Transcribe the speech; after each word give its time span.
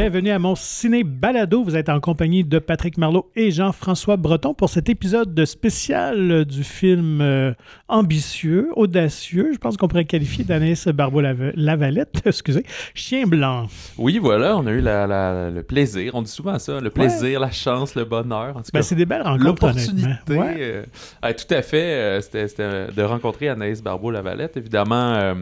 Bienvenue 0.00 0.30
à 0.30 0.38
mon 0.38 0.54
ciné 0.54 1.02
balado. 1.02 1.64
Vous 1.64 1.74
êtes 1.74 1.88
en 1.88 1.98
compagnie 1.98 2.44
de 2.44 2.60
Patrick 2.60 2.98
Marlot 2.98 3.32
et 3.34 3.50
Jean-François 3.50 4.16
Breton 4.16 4.54
pour 4.54 4.68
cet 4.68 4.88
épisode 4.88 5.34
de 5.34 5.44
spécial 5.44 6.44
du 6.44 6.62
film 6.62 7.20
euh, 7.20 7.52
ambitieux, 7.88 8.68
audacieux. 8.76 9.50
Je 9.52 9.58
pense 9.58 9.76
qu'on 9.76 9.88
pourrait 9.88 10.04
qualifier 10.04 10.44
d'Anaïs 10.44 10.86
Barbeau-Lavalette, 10.86 12.22
excusez, 12.26 12.64
Chien 12.94 13.26
blanc. 13.26 13.66
Oui, 13.96 14.18
voilà, 14.18 14.56
on 14.56 14.68
a 14.68 14.70
eu 14.70 14.80
le 14.80 15.62
plaisir. 15.62 16.14
On 16.14 16.22
dit 16.22 16.30
souvent 16.30 16.60
ça, 16.60 16.80
le 16.80 16.90
plaisir, 16.90 17.40
la 17.40 17.50
chance, 17.50 17.96
le 17.96 18.04
bonheur. 18.04 18.56
En 18.56 18.62
tout 18.62 18.70
ben, 18.72 18.82
c'est 18.82 18.94
des 18.94 19.04
belles 19.04 19.22
rencontres. 19.22 19.46
L'opportunité. 19.46 20.12
Euh, 20.30 20.84
tout 21.22 21.52
à 21.52 21.62
fait. 21.62 21.82
Euh, 21.82 22.20
c'était 22.20 22.92
de 22.92 23.02
rencontrer 23.02 23.48
Anaïs 23.48 23.82
Barbeau-Lavalette. 23.82 24.56
Évidemment 24.56 25.34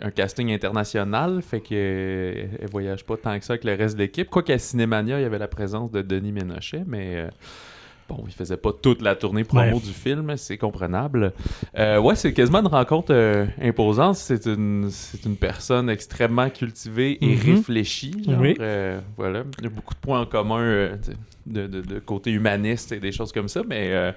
un 0.00 0.10
casting 0.10 0.52
international, 0.52 1.42
fait 1.42 1.60
qu'elle 1.60 1.78
euh, 1.78 2.46
elle 2.60 2.70
voyage 2.70 3.04
pas 3.04 3.16
tant 3.16 3.38
que 3.38 3.44
ça 3.44 3.54
avec 3.54 3.64
le 3.64 3.74
reste 3.74 3.96
de 3.96 4.02
l'équipe. 4.02 4.28
Quoi 4.28 4.42
qu'à 4.42 4.58
Cinémania, 4.58 5.18
il 5.18 5.22
y 5.22 5.26
avait 5.26 5.38
la 5.38 5.48
présence 5.48 5.90
de 5.90 6.02
Denis 6.02 6.32
Ménochet, 6.32 6.84
mais 6.86 7.16
euh, 7.16 7.28
bon, 8.08 8.24
il 8.26 8.32
faisait 8.32 8.56
pas 8.56 8.72
toute 8.72 9.02
la 9.02 9.16
tournée 9.16 9.44
promo 9.44 9.80
du 9.80 9.92
film, 9.92 10.36
c'est 10.36 10.58
comprenable. 10.58 11.32
Euh, 11.76 11.98
ouais, 11.98 12.14
c'est 12.14 12.32
quasiment 12.32 12.60
une 12.60 12.68
rencontre 12.68 13.46
imposante. 13.60 14.16
C'est 14.16 14.46
une, 14.46 14.88
c'est 14.90 15.24
une 15.24 15.36
personne 15.36 15.90
extrêmement 15.90 16.50
cultivée 16.50 17.18
et 17.20 17.34
mm-hmm. 17.34 17.54
réfléchie. 17.56 18.22
voilà, 19.16 19.44
il 19.58 19.64
y 19.64 19.66
a 19.66 19.70
beaucoup 19.70 19.94
de 19.94 20.00
points 20.00 20.20
en 20.20 20.26
commun 20.26 20.90
de, 21.46 21.66
de, 21.66 21.98
côté 21.98 22.30
humaniste 22.30 22.92
et 22.92 23.00
des 23.00 23.12
choses 23.12 23.32
comme 23.32 23.48
ça, 23.48 23.62
mais 23.66 24.14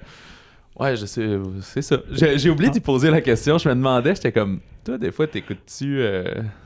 Ouais, 0.78 0.96
je 0.96 1.06
sais, 1.06 1.38
c'est 1.60 1.82
ça. 1.82 1.98
J'ai 2.10 2.50
oublié 2.50 2.70
d'y 2.70 2.80
poser 2.80 3.10
la 3.10 3.20
question. 3.20 3.58
Je 3.58 3.68
me 3.68 3.74
demandais, 3.74 4.14
j'étais 4.14 4.32
comme, 4.32 4.60
toi, 4.84 4.98
des 4.98 5.12
fois, 5.12 5.28
t'écoutes-tu 5.28 6.00
euh, 6.00 6.24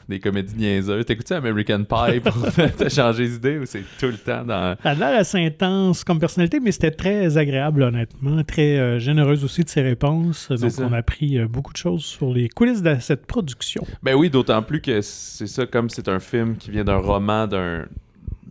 des 0.09 0.21
comédies 0.21 0.55
niaiseuses? 0.57 1.05
T'écoutes-tu 1.05 1.35
American 1.35 1.85
Pie 1.85 2.21
pour 2.21 2.33
te 2.79 2.89
changer 2.89 3.29
d'idée 3.29 3.59
ou 3.59 3.67
c'est 3.67 3.85
tout 3.99 4.07
le 4.07 4.17
temps 4.17 4.43
dans. 4.43 4.75
Ça 4.83 4.91
a 4.91 4.95
l'air 4.95 5.19
assez 5.19 5.45
intense 5.45 6.03
comme 6.03 6.19
personnalité, 6.19 6.59
mais 6.59 6.73
c'était 6.73 6.93
très 6.93 7.37
agréable, 7.37 7.83
honnêtement. 7.83 8.43
Très 8.45 8.79
euh, 8.79 8.99
généreuse 8.99 9.45
aussi 9.45 9.65
de 9.65 9.69
ses 9.69 9.83
réponses. 9.83 10.51
Donc, 10.51 10.73
on 10.79 10.93
a 10.95 10.99
appris 10.99 11.39
euh, 11.39 11.47
beaucoup 11.47 11.75
de 11.75 11.79
choses 11.79 12.05
sur 12.05 12.33
les 12.33 12.49
coulisses 12.49 12.83
de 12.83 12.97
cette 13.01 13.27
production. 13.27 13.85
Ben 14.03 14.15
oui, 14.15 14.31
d'autant 14.31 14.63
plus 14.63 14.81
que 14.81 15.03
c'est 15.03 15.47
ça, 15.47 15.67
comme 15.67 15.91
c'est 15.91 16.09
un 16.09 16.21
film 16.21 16.57
qui 16.57 16.71
vient 16.71 16.85
d'un 16.85 16.97
roman 16.97 17.47
d'un 17.47 17.85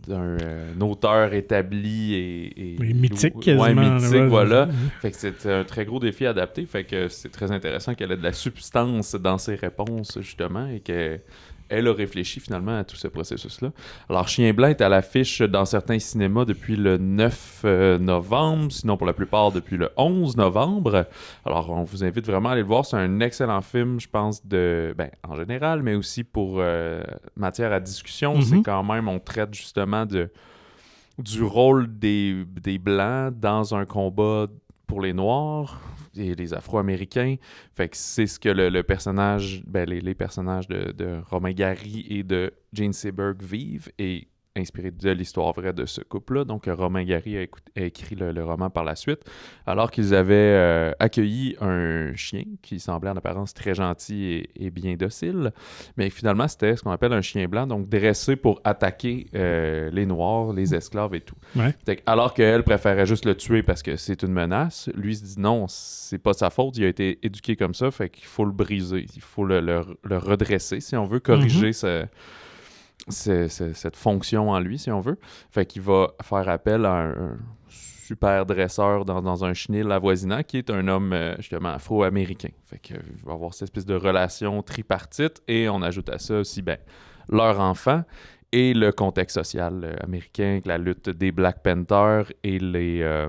d'un 0.08 0.38
euh, 0.40 0.80
auteur 0.80 1.32
établi 1.34 2.14
et, 2.14 2.76
mythique 2.78 3.40
quasiment. 3.40 3.94
mythique, 3.94 4.22
voilà. 4.28 4.68
Fait 5.00 5.10
que 5.10 5.16
c'est 5.16 5.46
un 5.46 5.64
très 5.64 5.84
gros 5.84 5.98
défi 5.98 6.26
adapté. 6.26 6.66
Fait 6.66 6.84
que 6.84 7.08
c'est 7.08 7.30
très 7.30 7.52
intéressant 7.52 7.94
qu'elle 7.94 8.12
ait 8.12 8.16
de 8.16 8.22
la 8.22 8.32
substance 8.32 9.14
dans 9.14 9.38
ses 9.38 9.54
réponses, 9.54 10.18
justement, 10.20 10.66
et 10.68 10.80
que 10.80 11.20
elle 11.68 11.88
a 11.88 11.92
réfléchi 11.92 12.40
finalement 12.40 12.78
à 12.78 12.84
tout 12.84 12.96
ce 12.96 13.08
processus-là. 13.08 13.72
Alors, 14.08 14.28
Chien 14.28 14.52
Blanc 14.52 14.68
est 14.68 14.80
à 14.80 14.88
l'affiche 14.88 15.42
dans 15.42 15.64
certains 15.64 15.98
cinémas 15.98 16.44
depuis 16.44 16.76
le 16.76 16.98
9 16.98 17.62
euh, 17.64 17.98
novembre, 17.98 18.70
sinon 18.72 18.96
pour 18.96 19.06
la 19.06 19.12
plupart 19.12 19.52
depuis 19.52 19.76
le 19.76 19.90
11 19.96 20.36
novembre. 20.36 21.06
Alors, 21.44 21.70
on 21.70 21.84
vous 21.84 22.04
invite 22.04 22.26
vraiment 22.26 22.50
à 22.50 22.52
aller 22.52 22.62
le 22.62 22.66
voir. 22.66 22.84
C'est 22.84 22.96
un 22.96 23.20
excellent 23.20 23.62
film, 23.62 24.00
je 24.00 24.08
pense, 24.08 24.46
de, 24.46 24.94
ben, 24.96 25.10
en 25.26 25.34
général, 25.34 25.82
mais 25.82 25.94
aussi 25.94 26.24
pour 26.24 26.56
euh, 26.58 27.02
matière 27.36 27.72
à 27.72 27.80
discussion. 27.80 28.40
C'est 28.40 28.56
mhm. 28.56 28.62
quand 28.62 28.84
même, 28.84 29.08
on 29.08 29.18
traite 29.18 29.54
justement 29.54 30.06
de, 30.06 30.30
du 31.18 31.42
rôle 31.42 31.98
des, 31.98 32.44
des 32.62 32.78
Blancs 32.78 33.34
dans 33.38 33.74
un 33.74 33.84
combat 33.84 34.46
pour 34.86 35.00
les 35.00 35.12
Noirs 35.12 35.80
et 36.16 36.34
les 36.34 36.54
Afro-Américains. 36.54 37.36
C'est 37.92 38.26
ce 38.26 38.38
que 38.38 38.48
le, 38.48 38.82
personnage, 38.82 39.62
ben, 39.66 39.88
les, 39.88 40.14
personnages 40.14 40.68
de, 40.68 40.92
de, 40.92 41.20
Romain 41.30 41.52
Gary 41.52 42.06
et 42.08 42.22
de 42.22 42.52
Jane 42.72 42.92
Seberg 42.92 43.42
vivent. 43.42 43.90
Et 43.98 44.28
inspiré 44.56 44.90
de 44.90 45.10
l'histoire 45.10 45.52
vraie 45.52 45.72
de 45.72 45.86
ce 45.86 46.00
couple-là. 46.00 46.44
Donc, 46.44 46.64
Romain 46.66 47.04
Gary 47.04 47.38
a, 47.38 47.80
écrit 47.80 48.16
le, 48.16 48.44
roman 48.44 48.70
par 48.70 48.84
la 48.84 48.96
suite, 48.96 49.20
alors 49.66 49.90
qu'ils 49.90 50.14
avaient 50.14 50.34
euh, 50.34 50.92
accueilli 50.98 51.56
un 51.60 52.14
chien 52.14 52.44
qui 52.62 52.80
semblait 52.80 53.10
en 53.10 53.16
apparence 53.16 53.54
très 53.54 53.74
gentil 53.74 54.48
et, 54.54 54.70
bien 54.70 54.94
docile, 54.94 55.52
mais 55.96 56.10
finalement, 56.10 56.48
c'était 56.48 56.76
ce 56.76 56.82
qu'on 56.82 56.90
appelle 56.90 57.12
un 57.12 57.22
chien 57.22 57.46
blanc, 57.48 57.66
donc 57.66 57.88
dressé 57.88 58.36
pour 58.36 58.60
attaquer 58.64 59.26
euh, 59.34 59.90
les 59.90 60.06
Noirs, 60.06 60.52
les 60.52 60.74
esclaves 60.74 61.14
et 61.14 61.20
tout. 61.20 61.36
Alors 62.06 62.34
qu'elle 62.34 62.62
préférait 62.62 63.06
juste 63.06 63.24
le 63.24 63.34
tuer 63.34 63.62
parce 63.62 63.82
que 63.82 63.96
c'est 63.96 64.22
une 64.22 64.32
menace, 64.32 64.90
lui 64.94 65.16
se 65.16 65.24
dit 65.24 65.40
non, 65.40 65.66
c'est 65.68 66.18
pas 66.18 66.32
sa 66.32 66.50
faute, 66.50 66.76
il 66.76 66.84
a 66.84 66.88
été 66.88 67.18
éduqué 67.22 67.56
comme 67.56 67.74
ça, 67.74 67.90
fait 67.90 68.10
qu'il 68.10 68.26
faut 68.26 68.44
le 68.44 68.52
briser, 68.52 69.06
il 69.14 69.22
faut 69.22 69.44
le, 69.44 69.84
redresser 70.04 70.80
si 70.80 70.96
on 70.96 71.04
veut 71.04 71.20
corriger 71.20 71.72
mm 73.06 73.48
cette 73.48 73.96
fonction 73.96 74.50
en 74.50 74.58
lui, 74.58 74.78
si 74.78 74.90
on 74.90 75.00
veut. 75.00 75.18
Fait 75.50 75.64
qu'il 75.64 75.82
va 75.82 76.08
faire 76.22 76.48
appel 76.48 76.84
à 76.84 76.94
un, 76.94 77.38
super 78.06 78.46
dresseur 78.46 79.04
dans, 79.04 79.44
un 79.44 79.54
chenil 79.54 79.90
avoisinant 79.90 80.42
qui 80.42 80.58
est 80.58 80.70
un 80.70 80.86
homme 80.86 81.12
euh, 81.12 81.34
justement 81.38 81.70
afro-américain. 81.70 82.50
Fait 82.64 82.78
qu'il 82.78 82.96
va 83.24 83.32
avoir 83.32 83.52
cette 83.52 83.64
espèce 83.64 83.84
de 83.84 83.94
relation 83.94 84.62
tripartite 84.62 85.42
et 85.48 85.68
on 85.68 85.82
ajoute 85.82 86.08
à 86.08 86.18
ça 86.18 86.38
aussi 86.38 86.62
ben, 86.62 86.78
leur 87.28 87.58
enfant 87.60 88.04
et 88.52 88.74
le 88.74 88.92
contexte 88.92 89.34
social 89.34 89.82
euh, 89.82 89.96
américain, 90.02 90.60
la 90.64 90.78
lutte 90.78 91.10
des 91.10 91.32
Black 91.32 91.62
Panthers 91.62 92.32
et 92.44 92.60
euh, 92.62 93.28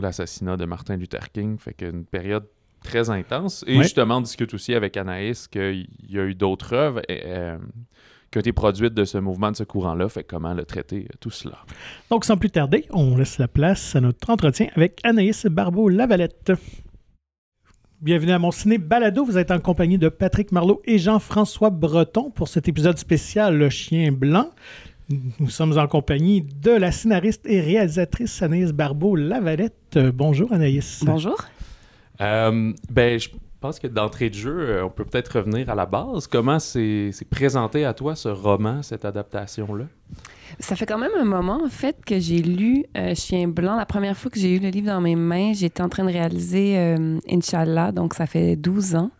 l'assassinat 0.00 0.58
de 0.58 0.66
Martin 0.66 0.96
Luther 0.96 1.32
King. 1.32 1.58
Fait 1.58 1.72
qu'une 1.72 2.04
période 2.04 2.46
très 2.82 3.08
intense. 3.08 3.64
Et 3.66 3.82
justement, 3.82 4.18
on 4.18 4.20
discute 4.20 4.52
aussi 4.52 4.74
avec 4.74 4.98
Anaïs 4.98 5.48
qu'il 5.48 5.88
y 6.06 6.18
a 6.18 6.24
eu 6.24 6.34
d'autres 6.34 6.74
œuvres 6.74 7.00
qui 8.34 8.38
ont 8.38 8.40
été 8.40 8.52
produites 8.52 8.94
de 8.94 9.04
ce 9.04 9.16
mouvement, 9.16 9.52
de 9.52 9.56
ce 9.56 9.62
courant-là. 9.62 10.08
Fait 10.08 10.24
comment 10.24 10.54
le 10.54 10.64
traiter, 10.64 11.06
euh, 11.08 11.14
tout 11.20 11.30
cela. 11.30 11.58
Donc, 12.10 12.24
sans 12.24 12.36
plus 12.36 12.50
tarder, 12.50 12.84
on 12.90 13.16
laisse 13.16 13.38
la 13.38 13.46
place 13.46 13.94
à 13.94 14.00
notre 14.00 14.28
entretien 14.28 14.66
avec 14.74 15.00
Anaïs 15.04 15.46
Barbeau-Lavalette. 15.46 16.52
Bienvenue 18.00 18.32
à 18.32 18.40
mon 18.40 18.50
ciné 18.50 18.78
balado. 18.78 19.24
Vous 19.24 19.38
êtes 19.38 19.52
en 19.52 19.60
compagnie 19.60 19.98
de 19.98 20.08
Patrick 20.08 20.50
Marlot 20.50 20.82
et 20.84 20.98
Jean-François 20.98 21.70
Breton 21.70 22.32
pour 22.32 22.48
cet 22.48 22.66
épisode 22.66 22.98
spécial 22.98 23.56
Le 23.56 23.70
Chien 23.70 24.10
Blanc. 24.10 24.50
Nous 25.38 25.50
sommes 25.50 25.78
en 25.78 25.86
compagnie 25.86 26.42
de 26.42 26.72
la 26.72 26.90
scénariste 26.90 27.46
et 27.46 27.60
réalisatrice 27.60 28.42
Anaïs 28.42 28.72
Barbeau-Lavalette. 28.72 29.96
Bonjour 30.12 30.52
Anaïs. 30.52 31.04
Bonjour. 31.06 31.36
Euh, 32.20 32.72
ben, 32.90 33.20
je 33.20 33.28
pense 33.64 33.78
que 33.78 33.86
d'entrée 33.86 34.28
de 34.28 34.34
jeu, 34.34 34.60
euh, 34.60 34.84
on 34.84 34.90
peut 34.90 35.06
peut-être 35.06 35.38
revenir 35.38 35.70
à 35.70 35.74
la 35.74 35.86
base. 35.86 36.26
Comment 36.26 36.58
c'est 36.58 37.10
présenté 37.30 37.86
à 37.86 37.94
toi 37.94 38.14
ce 38.14 38.28
roman, 38.28 38.82
cette 38.82 39.06
adaptation-là? 39.06 39.86
Ça 40.58 40.76
fait 40.76 40.84
quand 40.84 40.98
même 40.98 41.14
un 41.18 41.24
moment, 41.24 41.62
en 41.64 41.70
fait, 41.70 41.96
que 42.04 42.20
j'ai 42.20 42.42
lu 42.42 42.84
euh, 42.94 43.14
Chien 43.14 43.48
Blanc. 43.48 43.76
La 43.76 43.86
première 43.86 44.18
fois 44.18 44.30
que 44.30 44.38
j'ai 44.38 44.54
eu 44.54 44.58
le 44.58 44.68
livre 44.68 44.88
dans 44.88 45.00
mes 45.00 45.16
mains, 45.16 45.54
j'étais 45.54 45.82
en 45.82 45.88
train 45.88 46.04
de 46.04 46.12
réaliser 46.12 46.76
euh, 46.76 47.18
Inch'Allah, 47.26 47.90
donc 47.90 48.12
ça 48.12 48.26
fait 48.26 48.54
12 48.54 48.96
ans. 48.96 49.10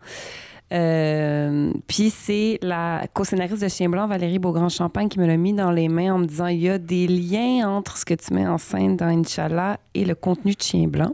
Puis 0.69 2.09
c'est 2.09 2.59
la 2.61 3.05
co-scénariste 3.13 3.61
de 3.61 3.67
Chien 3.67 3.89
Blanc, 3.89 4.07
Valérie 4.07 4.39
Beaugrand-Champagne, 4.39 5.09
qui 5.09 5.19
me 5.19 5.27
l'a 5.27 5.37
mis 5.37 5.53
dans 5.53 5.71
les 5.71 5.89
mains 5.89 6.13
en 6.13 6.17
me 6.19 6.25
disant 6.25 6.47
il 6.47 6.61
y 6.61 6.69
a 6.69 6.77
des 6.77 7.07
liens 7.07 7.69
entre 7.69 7.97
ce 7.97 8.05
que 8.05 8.13
tu 8.13 8.33
mets 8.33 8.47
en 8.47 8.57
scène 8.57 8.97
dans 8.97 9.07
Inch'Allah 9.07 9.79
et 9.93 10.05
le 10.05 10.15
contenu 10.15 10.53
de 10.53 10.61
Chien 10.61 10.87
Blanc. 10.87 11.13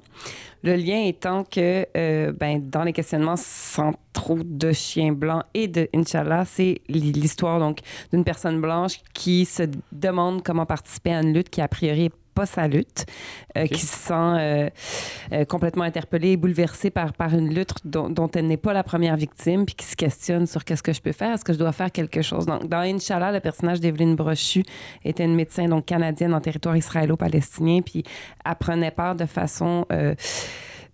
Le 0.63 0.75
lien 0.75 1.03
étant 1.05 1.43
que 1.43 1.87
euh, 1.97 2.31
ben, 2.33 2.61
dans 2.69 2.83
les 2.83 2.93
questionnements 2.93 3.35
centraux 3.35 4.39
de 4.43 4.71
Chien 4.71 5.11
Blanc 5.11 5.43
et 5.55 5.67
de 5.67 5.89
Inch'Allah, 5.93 6.45
c'est 6.45 6.81
l'histoire 6.87 7.59
donc 7.59 7.79
d'une 8.13 8.23
personne 8.23 8.61
blanche 8.61 8.99
qui 9.13 9.45
se 9.45 9.63
demande 9.91 10.43
comment 10.43 10.67
participer 10.67 11.13
à 11.13 11.21
une 11.21 11.33
lutte 11.33 11.49
qui 11.49 11.61
a 11.61 11.67
priori 11.67 12.11
pas 12.33 12.45
sa 12.45 12.67
lutte, 12.67 13.05
euh, 13.57 13.65
qui 13.67 13.79
se 13.79 14.07
sent 14.07 14.13
euh, 14.13 14.69
euh, 15.33 15.45
complètement 15.45 15.83
interpellée 15.83 16.31
et 16.31 16.37
bouleversée 16.37 16.89
par, 16.89 17.13
par 17.13 17.33
une 17.33 17.53
lutte 17.53 17.75
dont, 17.85 18.29
elle 18.35 18.47
n'est 18.47 18.57
pas 18.57 18.73
la 18.73 18.83
première 18.83 19.15
victime, 19.15 19.65
puis 19.65 19.75
qui 19.75 19.85
se 19.85 19.95
questionne 19.95 20.47
sur 20.47 20.63
qu'est-ce 20.63 20.83
que 20.83 20.93
je 20.93 21.01
peux 21.01 21.11
faire, 21.11 21.33
est-ce 21.33 21.45
que 21.45 21.53
je 21.53 21.59
dois 21.59 21.71
faire 21.71 21.91
quelque 21.91 22.21
chose? 22.21 22.45
Donc, 22.45 22.67
dans 22.67 22.79
Inch'Allah, 22.79 23.31
le 23.31 23.39
personnage 23.39 23.79
d'Evelyne 23.79 24.15
Brochu 24.15 24.63
était 25.03 25.25
une 25.25 25.35
médecin 25.35 25.67
donc 25.67 25.85
canadienne 25.85 26.33
en 26.33 26.41
territoire 26.41 26.77
israélo-palestinien, 26.77 27.81
puis 27.81 28.03
apprenait 28.43 28.91
part 28.91 29.15
de 29.15 29.25
façon 29.25 29.85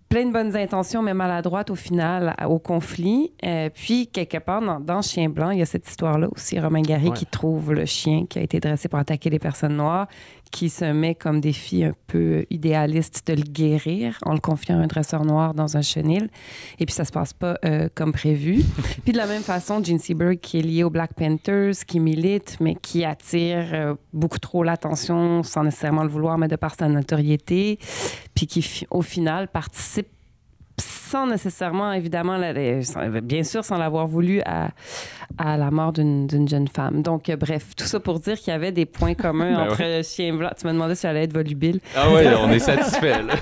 plein 0.08 0.24
de 0.24 0.32
bonnes 0.32 0.56
intentions, 0.56 1.02
mais 1.02 1.14
maladroite 1.14 1.70
au 1.70 1.74
final 1.74 2.34
au 2.46 2.58
conflit. 2.58 3.32
puis, 3.74 4.06
quelque 4.06 4.38
part, 4.38 4.80
dans, 4.80 5.02
Chien 5.02 5.28
Blanc, 5.28 5.50
il 5.50 5.58
y 5.58 5.62
a 5.62 5.66
cette 5.66 5.88
histoire-là 5.88 6.28
aussi. 6.34 6.58
Romain 6.58 6.82
Gary 6.82 7.12
qui 7.12 7.26
trouve 7.26 7.72
le 7.72 7.84
chien 7.84 8.26
qui 8.26 8.38
a 8.38 8.42
été 8.42 8.60
dressé 8.60 8.88
pour 8.88 8.98
attaquer 8.98 9.30
les 9.30 9.38
personnes 9.38 9.76
noires, 9.76 10.08
qui 10.50 10.68
se 10.68 10.84
met 10.84 11.14
comme 11.14 11.40
défi 11.40 11.84
un 11.84 11.94
peu 12.06 12.46
idéaliste 12.50 13.26
de 13.26 13.34
le 13.34 13.42
guérir 13.42 14.18
en 14.24 14.32
le 14.32 14.40
confiant 14.40 14.78
à 14.78 14.82
un 14.82 14.86
dresseur 14.86 15.24
noir 15.24 15.54
dans 15.54 15.76
un 15.76 15.82
chenil. 15.82 16.28
Et 16.78 16.86
puis 16.86 16.94
ça 16.94 17.04
se 17.04 17.12
passe 17.12 17.32
pas 17.32 17.56
euh, 17.64 17.88
comme 17.94 18.12
prévu. 18.12 18.62
puis 19.04 19.12
de 19.12 19.18
la 19.18 19.26
même 19.26 19.42
façon, 19.42 19.82
Gene 19.82 19.98
Seberg 19.98 20.38
qui 20.40 20.58
est 20.58 20.62
lié 20.62 20.84
aux 20.84 20.90
Black 20.90 21.14
Panthers, 21.14 21.74
qui 21.86 22.00
milite, 22.00 22.56
mais 22.60 22.74
qui 22.74 23.04
attire 23.04 23.66
euh, 23.72 23.94
beaucoup 24.12 24.38
trop 24.38 24.62
l'attention 24.62 25.42
sans 25.42 25.64
nécessairement 25.64 26.02
le 26.02 26.10
vouloir, 26.10 26.38
mais 26.38 26.48
de 26.48 26.56
par 26.56 26.74
sa 26.74 26.88
notoriété, 26.88 27.78
puis 28.34 28.46
qui 28.46 28.86
au 28.90 29.02
final 29.02 29.48
participe 29.48 30.08
sans 30.80 31.26
nécessairement, 31.26 31.92
évidemment, 31.92 32.36
la- 32.36 32.82
sans- 32.82 33.08
bien 33.22 33.42
sûr, 33.44 33.64
sans 33.64 33.78
l'avoir 33.78 34.06
voulu 34.06 34.40
à, 34.44 34.70
à 35.38 35.56
la 35.56 35.70
mort 35.70 35.92
d'une 35.92 36.26
d'une 36.26 36.48
jeune 36.48 36.68
femme. 36.68 37.02
Donc, 37.02 37.28
euh, 37.28 37.36
bref, 37.36 37.66
tout 37.76 37.84
ça 37.84 38.00
pour 38.00 38.20
dire 38.20 38.38
qu'il 38.38 38.48
y 38.52 38.54
avait 38.56 38.72
des 38.72 38.86
points 38.86 39.14
communs 39.14 39.54
Ben 39.66 39.70
entre 39.72 40.04
Chien 40.04 40.34
Blanc. 40.34 40.50
Tu 40.58 40.66
m'as 40.66 40.72
demandé 40.72 40.94
si 40.94 41.02
j'allais 41.02 41.24
être 41.24 41.32
volubile. 41.32 41.80
Ah 41.96 42.10
ouais, 42.12 42.26
on 42.40 42.50
est 42.50 42.58
satisfait, 42.58 43.22
là. 43.22 43.34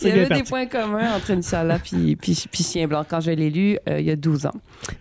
Il 0.00 0.06
y 0.08 0.10
avait 0.10 0.22
des 0.22 0.26
parti. 0.28 0.42
points 0.44 0.66
communs 0.66 1.14
entre 1.14 1.32
Inch'Allah 1.32 1.78
puis, 1.78 2.16
puis, 2.16 2.44
puis 2.50 2.64
Chien 2.64 2.86
Blanc 2.86 3.04
quand 3.08 3.20
je 3.20 3.30
l'ai 3.30 3.50
lu 3.50 3.78
euh, 3.88 4.00
il 4.00 4.06
y 4.06 4.10
a 4.10 4.16
12 4.16 4.46
ans. 4.46 4.52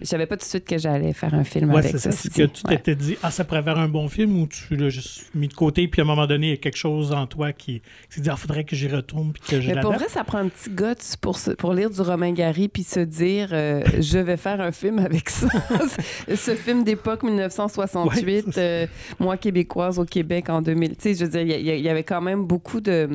Je 0.01 0.05
savais 0.05 0.25
pas 0.25 0.35
tout 0.37 0.43
de 0.45 0.49
suite 0.49 0.65
que 0.65 0.77
j'allais 0.77 1.13
faire 1.13 1.33
un 1.33 1.43
film 1.43 1.71
Ouais, 1.71 1.79
avec 1.79 1.91
c'est 1.91 1.99
ça. 1.99 2.11
C'est 2.11 2.29
que 2.29 2.43
tu 2.43 2.67
Ouais. 2.67 2.75
t'étais 2.77 2.95
dit, 2.95 3.17
ah, 3.23 3.31
ça 3.31 3.43
pourrait 3.43 3.63
faire 3.63 3.77
un 3.77 3.87
bon 3.89 4.07
film 4.07 4.39
ou 4.41 4.47
tu 4.47 4.75
l'as 4.75 4.89
juste 4.89 5.25
mis 5.35 5.47
de 5.47 5.53
côté, 5.53 5.87
puis 5.87 6.01
à 6.01 6.03
un 6.03 6.07
moment 6.07 6.27
donné, 6.27 6.47
il 6.47 6.49
y 6.51 6.53
a 6.53 6.57
quelque 6.57 6.77
chose 6.77 7.11
en 7.13 7.27
toi 7.27 7.51
qui, 7.53 7.81
qui 7.81 7.81
s'est 8.09 8.21
dit, 8.21 8.29
ah, 8.29 8.35
faudrait 8.35 8.63
que 8.63 8.75
j'y 8.75 8.87
retourne, 8.87 9.31
puis 9.33 9.41
que 9.47 9.61
je 9.61 9.71
Mais 9.71 9.81
pour 9.81 9.93
vrai, 9.93 10.07
ça 10.09 10.23
prend 10.23 10.39
un 10.39 10.47
petit 10.49 10.69
guts 10.69 10.83
pour, 11.21 11.37
se- 11.37 11.46
pour 11.55 11.73
lire 11.73 11.89
du 11.89 12.01
Romain 12.01 12.31
Gary 12.33 12.67
puis 12.67 12.83
se 12.83 12.99
dire 12.99 13.49
euh, 13.51 13.81
je 13.99 14.17
vais 14.17 14.37
faire 14.37 14.59
un 14.61 14.71
film 14.71 14.99
avec 14.99 15.29
ça. 15.29 15.47
Ce 16.35 16.55
film 16.55 16.83
d'époque 16.83 17.23
1968, 17.23 18.25
Ouais, 18.25 18.43
c'est 18.47 18.51
ça. 18.53 18.61
euh, 18.61 18.87
moi 19.19 19.37
québécoise 19.37 19.99
au 19.99 20.05
Québec 20.05 20.49
en 20.49 20.61
2000. 20.61 20.89
Tu 20.91 20.95
sais, 20.99 21.13
je 21.13 21.25
veux 21.25 21.31
dire, 21.31 21.41
il 21.57 21.81
y 21.81 21.89
avait 21.89 22.03
quand 22.03 22.21
même 22.21 22.45
beaucoup 22.45 22.81
de 22.81 23.09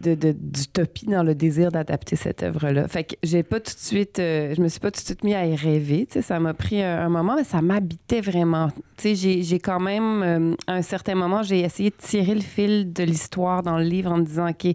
de- 0.00 0.16
de- 0.16 0.32
d'utopie 0.36 1.06
dans 1.06 1.22
le 1.22 1.36
désir 1.36 1.70
d'adapter 1.70 2.16
cette 2.16 2.42
œuvre-là. 2.42 2.88
Fait 2.88 3.04
que 3.04 3.14
j'ai 3.22 3.44
pas 3.44 3.60
tout 3.60 3.72
de 3.74 3.78
suite, 3.78 4.18
euh, 4.18 4.52
je 4.56 4.60
me 4.60 4.66
suis 4.66 4.80
pas 4.80 4.90
tout 4.90 5.00
de 5.00 5.04
suite 5.06 5.22
mis 5.22 5.34
à 5.36 5.46
y 5.46 5.54
rêver. 5.54 6.06
Tu 6.06 6.14
sais, 6.14 6.22
ça 6.22 6.40
m'a 6.40 6.52
pris 6.52 6.82
un, 6.82 6.98
un 7.06 7.08
moment, 7.08 7.36
mais 7.36 7.44
ça 7.44 7.62
m'habitait 7.62 8.20
vraiment. 8.20 8.70
Tu 8.96 9.02
sais, 9.10 9.14
j'ai, 9.14 9.42
j'ai 9.44 9.60
quand 9.60 9.78
même, 9.78 10.22
euh, 10.24 10.54
à 10.66 10.72
un 10.74 10.82
certain 10.82 11.14
moment, 11.14 11.44
j'ai 11.44 11.60
essayé 11.60 11.90
de 11.90 11.94
tirer 11.96 12.34
le 12.34 12.40
fil 12.40 12.92
de 12.92 13.04
l'histoire 13.04 13.62
dans 13.62 13.78
le 13.78 13.84
livre 13.84 14.10
en 14.10 14.16
me 14.16 14.24
disant, 14.24 14.48
OK, 14.50 14.66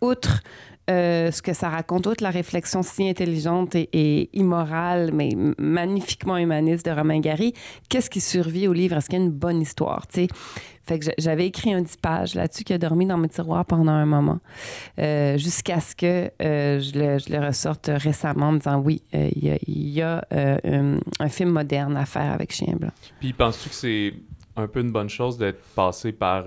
outre 0.00 0.42
euh, 0.88 1.30
ce 1.30 1.42
que 1.42 1.52
ça 1.52 1.68
raconte, 1.68 2.06
outre 2.06 2.22
la 2.22 2.30
réflexion 2.30 2.82
si 2.82 3.08
intelligente 3.08 3.74
et, 3.74 4.30
immorale, 4.32 5.10
mais 5.12 5.30
magnifiquement 5.58 6.36
humaniste 6.36 6.86
de 6.86 6.92
Romain 6.92 7.18
Gary, 7.20 7.54
qu'est-ce 7.88 8.08
qui 8.08 8.20
survit 8.20 8.68
au 8.68 8.72
livre? 8.72 8.96
Est-ce 8.96 9.08
qu'il 9.08 9.18
y 9.18 9.22
a 9.22 9.24
une 9.24 9.32
bonne 9.32 9.60
histoire? 9.60 10.06
Tu 10.06 10.22
sais? 10.22 10.28
Fait 10.84 11.00
j'avais 11.18 11.46
écrit 11.46 11.72
un 11.72 11.82
10 11.82 11.96
pages 11.96 12.34
là-dessus 12.36 12.62
qui 12.62 12.72
a 12.72 12.78
dormi 12.78 13.06
dans 13.06 13.18
mes 13.18 13.28
tiroirs 13.28 13.64
pendant 13.64 13.90
un 13.90 14.06
moment, 14.06 14.38
euh, 15.00 15.36
jusqu'à 15.36 15.80
ce 15.80 15.96
que 15.96 16.30
euh, 16.40 16.78
je, 16.78 17.32
le, 17.32 17.44
ressorte 17.44 17.90
récemment 17.92 18.50
en 18.50 18.52
me 18.52 18.58
disant 18.58 18.78
oui, 18.78 19.02
il 19.12 19.58
y 19.88 20.02
a, 20.02 20.24
un, 20.30 20.98
un 21.18 21.28
film 21.28 21.50
moderne 21.50 21.96
à 21.96 22.06
faire 22.06 22.32
avec 22.32 22.52
Chien 22.52 22.76
Blanc. 22.78 22.92
Puis 23.18 23.32
penses-tu 23.32 23.68
que 23.70 23.74
c'est 23.74 24.14
un 24.54 24.68
peu 24.68 24.80
une 24.80 24.92
bonne 24.92 25.10
chose 25.10 25.36
d'être 25.38 25.60
passé 25.74 26.12
par 26.12 26.44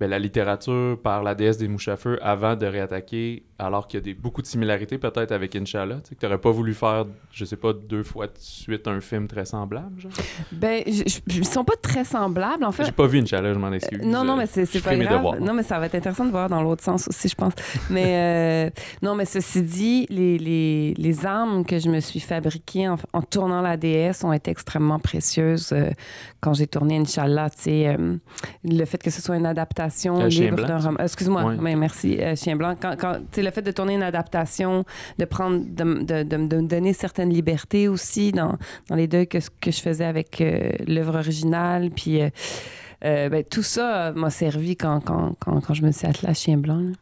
ben, 0.00 0.08
la 0.08 0.18
littérature, 0.18 1.00
par 1.02 1.22
la 1.22 1.34
déesse 1.34 1.58
des 1.58 1.68
mouches 1.68 1.88
à 1.88 1.96
feu, 1.96 2.18
avant 2.22 2.56
de 2.56 2.66
réattaquer, 2.66 3.47
alors 3.58 3.86
qu'il 3.88 3.98
y 3.98 4.02
a 4.02 4.04
des, 4.04 4.14
beaucoup 4.14 4.40
de 4.42 4.46
similarités 4.46 4.98
peut-être 4.98 5.32
avec 5.32 5.56
Inch'Allah? 5.56 5.96
Tu 6.06 6.14
que 6.14 6.20
t'aurais 6.20 6.38
pas 6.38 6.50
voulu 6.50 6.74
faire, 6.74 7.06
je 7.32 7.44
sais 7.44 7.56
pas, 7.56 7.72
deux 7.72 8.02
fois 8.04 8.26
de 8.26 8.32
suite 8.38 8.86
un 8.86 9.00
film 9.00 9.26
très 9.26 9.44
semblable? 9.44 10.00
genre? 10.00 10.12
Ben, 10.52 10.82
ils 10.86 11.44
sont 11.44 11.64
pas 11.64 11.74
très 11.82 12.04
semblables 12.04 12.64
en 12.64 12.72
fait. 12.72 12.84
J'ai 12.84 12.92
pas 12.92 13.06
vu 13.06 13.18
Inch'Allah, 13.20 13.52
je 13.54 13.58
m'en 13.58 13.72
excuse. 13.72 13.98
Euh, 14.00 14.06
Non, 14.06 14.24
non, 14.24 14.36
mais 14.36 14.46
c'est 14.46 14.64
pas 14.82 14.94
grave. 14.96 15.16
devoirs. 15.16 15.40
Non, 15.40 15.54
mais 15.54 15.62
ça 15.64 15.78
va 15.78 15.86
être 15.86 15.94
intéressant 15.96 16.24
de 16.24 16.30
voir 16.30 16.48
dans 16.48 16.62
l'autre 16.62 16.84
sens 16.84 17.08
aussi, 17.08 17.28
je 17.28 17.34
pense. 17.34 17.52
Mais 17.90 18.68
euh, 18.68 18.70
non, 19.02 19.14
mais 19.16 19.24
ceci 19.24 19.62
dit, 19.62 20.06
les, 20.08 20.38
les, 20.38 20.94
les 20.96 21.26
armes 21.26 21.64
que 21.64 21.78
je 21.78 21.88
me 21.88 21.98
suis 22.00 22.20
fabriquées 22.20 22.88
en, 22.88 22.96
en 23.12 23.22
tournant 23.22 23.60
la 23.60 23.76
DS 23.76 24.22
ont 24.22 24.32
été 24.32 24.50
extrêmement 24.50 24.98
précieuses 25.00 25.70
euh, 25.72 25.90
quand 26.40 26.54
j'ai 26.54 26.66
tourné 26.68 26.96
Inch'Allah. 26.98 27.50
Tu 27.50 27.62
sais, 27.62 27.88
euh, 27.88 28.16
le 28.64 28.84
fait 28.84 29.02
que 29.02 29.10
ce 29.10 29.20
soit 29.20 29.36
une 29.36 29.46
adaptation 29.46 30.24
libre 30.26 30.64
d'un 30.64 30.78
roman. 30.78 30.98
Excuse-moi, 31.00 31.54
mais 31.60 31.74
merci, 31.74 32.18
Chien 32.36 32.54
Blanc. 32.56 32.76
Quand, 32.80 32.94
quand, 32.96 33.18
tu 33.32 33.42
le 33.48 33.54
fait 33.54 33.62
de 33.62 33.70
tourner 33.72 33.94
une 33.94 34.02
adaptation, 34.02 34.84
de 35.18 35.24
prendre, 35.24 35.60
de, 35.64 36.22
de, 36.22 36.36
me 36.36 36.66
donner 36.68 36.92
certaines 36.92 37.30
libertés 37.30 37.88
aussi 37.88 38.32
dans, 38.32 38.56
dans 38.88 38.96
les 38.96 39.08
deux 39.08 39.24
que, 39.24 39.38
que 39.60 39.70
je 39.70 39.80
faisais 39.80 40.04
avec 40.04 40.40
euh, 40.40 40.70
l'œuvre 40.86 41.16
originale, 41.16 41.90
puis. 41.90 42.22
euh, 42.22 42.30
euh, 43.04 43.28
ben, 43.28 43.44
tout 43.44 43.62
ça 43.62 44.10
m'a 44.16 44.28
servi 44.28 44.74
quand, 44.76 44.98
quand, 45.00 45.36
quand, 45.38 45.60
quand 45.60 45.72
je 45.72 45.82
me 45.82 45.92
suis 45.92 46.06
attelée 46.08 46.30
à 46.30 46.34
Chien 46.34 46.56
Blanc. 46.56 46.80
là. 46.80 46.92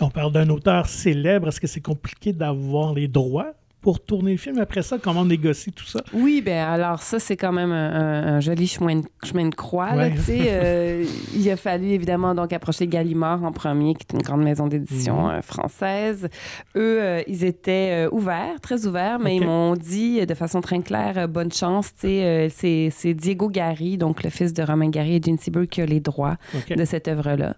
On 0.00 0.08
parle 0.08 0.32
d'un 0.32 0.48
auteur 0.48 0.86
célèbre. 0.86 1.48
Est-ce 1.48 1.60
que 1.60 1.66
c'est 1.66 1.82
compliqué 1.82 2.32
d'avoir 2.32 2.94
les 2.94 3.06
droits? 3.06 3.52
Pour 3.82 4.02
tourner 4.02 4.30
le 4.32 4.38
film? 4.38 4.58
Après 4.58 4.80
ça, 4.82 4.96
comment 4.98 5.20
on 5.20 5.24
négocie 5.26 5.72
tout 5.72 5.84
ça? 5.86 6.02
Oui, 6.14 6.40
ben 6.40 6.64
alors 6.66 7.02
ça, 7.02 7.18
c'est 7.18 7.36
quand 7.36 7.52
même 7.52 7.72
un, 7.72 8.40
joli 8.40 8.66
chemin 8.66 8.96
de, 8.96 9.02
chemin 9.24 9.48
de 9.48 9.54
croix. 9.54 9.94
là, 9.94 10.08
Ouais. 10.08 10.16
sais. 10.16 10.38
Euh, 10.62 11.04
il 11.34 11.50
a 11.50 11.56
fallu 11.56 11.88
évidemment 11.88 12.34
donc 12.34 12.52
approcher 12.52 12.86
Gallimard 12.86 13.42
en 13.44 13.52
premier, 13.52 13.94
qui 13.94 14.06
est 14.08 14.12
une 14.16 14.22
grande 14.22 14.42
maison 14.44 14.66
d'édition 14.68 15.26
Mhm. 15.26 15.30
euh, 15.34 15.42
française. 15.42 16.28
Eux, 16.76 16.98
euh, 17.02 17.22
ils 17.26 17.44
étaient 17.44 18.06
euh, 18.06 18.08
ouverts, 18.12 18.60
très 18.60 18.86
ouverts, 18.86 19.18
mais 19.18 19.36
ils 19.36 19.44
m'ont 19.44 19.74
dit 19.74 20.24
de 20.24 20.34
façon 20.34 20.60
très 20.60 20.78
claire, 20.80 21.28
bonne 21.28 21.50
chance. 21.52 21.92
tu 21.94 22.06
sais, 22.08 22.88
c'est 22.92 23.14
Diego 23.14 23.48
Gary, 23.48 23.98
donc 23.98 24.22
le 24.22 24.30
fils 24.30 24.52
de 24.54 24.62
Romain 24.62 24.88
Gary 24.90 25.16
et 25.16 25.22
Gene 25.22 25.38
Seberg, 25.38 25.66
qui 25.68 25.80
a 25.82 25.86
les 25.86 26.00
droits. 26.00 26.36
De 26.76 26.84
cette 26.84 27.08
œuvre-là. 27.08 27.54